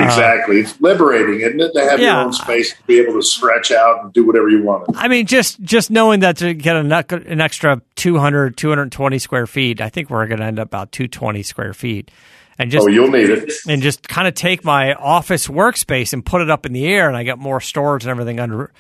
[0.06, 0.60] exactly.
[0.62, 1.74] it's liberating, isn't it?
[1.74, 2.14] To have Uh, yeah.
[2.18, 4.86] your own space to be able to stretch out and do whatever you want.
[4.96, 9.82] I mean, just just knowing that to get an, an extra 200, 220 square feet,
[9.82, 12.12] I think we're going to end up about 220 square feet.
[12.60, 13.54] And just Oh, you'll need it.
[13.68, 17.08] and just kind of take my office workspace and put it up in the air,
[17.08, 18.72] and I get more storage and everything under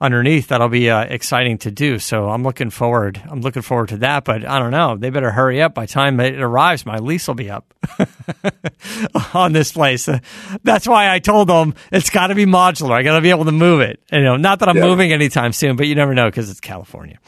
[0.00, 0.48] underneath.
[0.48, 1.98] That'll be uh, exciting to do.
[1.98, 3.20] So I'm looking forward.
[3.28, 4.24] I'm looking forward to that.
[4.24, 4.96] But I don't know.
[4.96, 5.74] They better hurry up.
[5.74, 7.74] By the time it arrives, my lease will be up
[9.34, 10.08] on this place.
[10.08, 10.18] Uh,
[10.62, 12.92] that's why I told them it's got to be modular.
[12.92, 14.00] I got to be able to move it.
[14.12, 14.86] You know, not that I'm Yeah.
[14.86, 17.18] moving anytime soon, but you never know because it's California.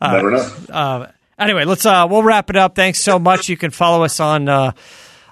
[0.00, 0.50] Never know.
[0.70, 1.06] Uh,
[1.38, 2.74] anyway, let's uh, we'll wrap it up.
[2.74, 3.48] Thanks so much.
[3.48, 4.72] You can follow us on uh,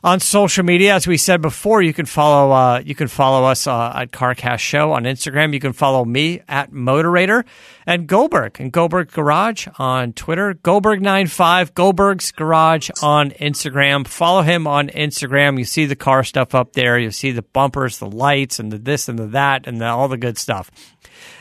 [0.05, 1.81] on social media, as we said before.
[1.83, 5.53] You can follow uh, you can follow us uh, at CarCast Show on Instagram.
[5.53, 7.45] You can follow me at Moderator
[7.87, 10.55] and Goldberg and Goldberg Garage on Twitter.
[10.55, 14.07] Goldberg 95 Goldberg's Garage on Instagram.
[14.07, 15.59] Follow him on Instagram.
[15.59, 16.99] You see the car stuff up there.
[16.99, 20.09] You see the bumpers, the lights, and the this and the that, and the, all
[20.09, 20.71] the good stuff.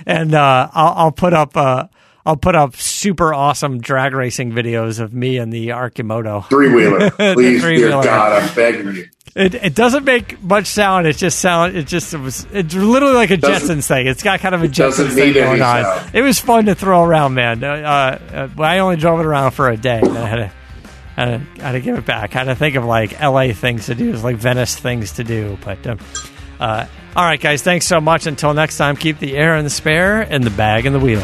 [0.06, 1.58] And uh, I'll, I'll put up.
[2.26, 6.46] I'll put up super awesome drag racing videos of me and the Arcimoto.
[6.50, 7.10] Three wheeler.
[7.12, 7.90] Please, dear.
[7.90, 9.06] God, I'm begging you.
[9.34, 11.08] It, it doesn't make much sound.
[11.08, 11.78] It just sound.
[11.78, 12.46] It just it was.
[12.52, 14.08] It's literally like a Doesn't- Jetsons thing.
[14.08, 15.84] It's got kind of a Jetsons thing going on.
[15.84, 16.12] sound.
[16.16, 17.64] It was fun to throw around, man.
[17.64, 20.02] Uh, uh, I only drove it around for a day.
[20.04, 20.52] And I had to,
[21.16, 22.34] had to, had to give it back.
[22.34, 23.54] had to think of like L.A.
[23.54, 25.58] things to do, like Venice things to do.
[25.64, 26.00] But um,
[26.60, 28.28] uh, all right, guys, thanks so much.
[28.28, 31.24] Until next time, keep the air in the spare and the bag in the wheel.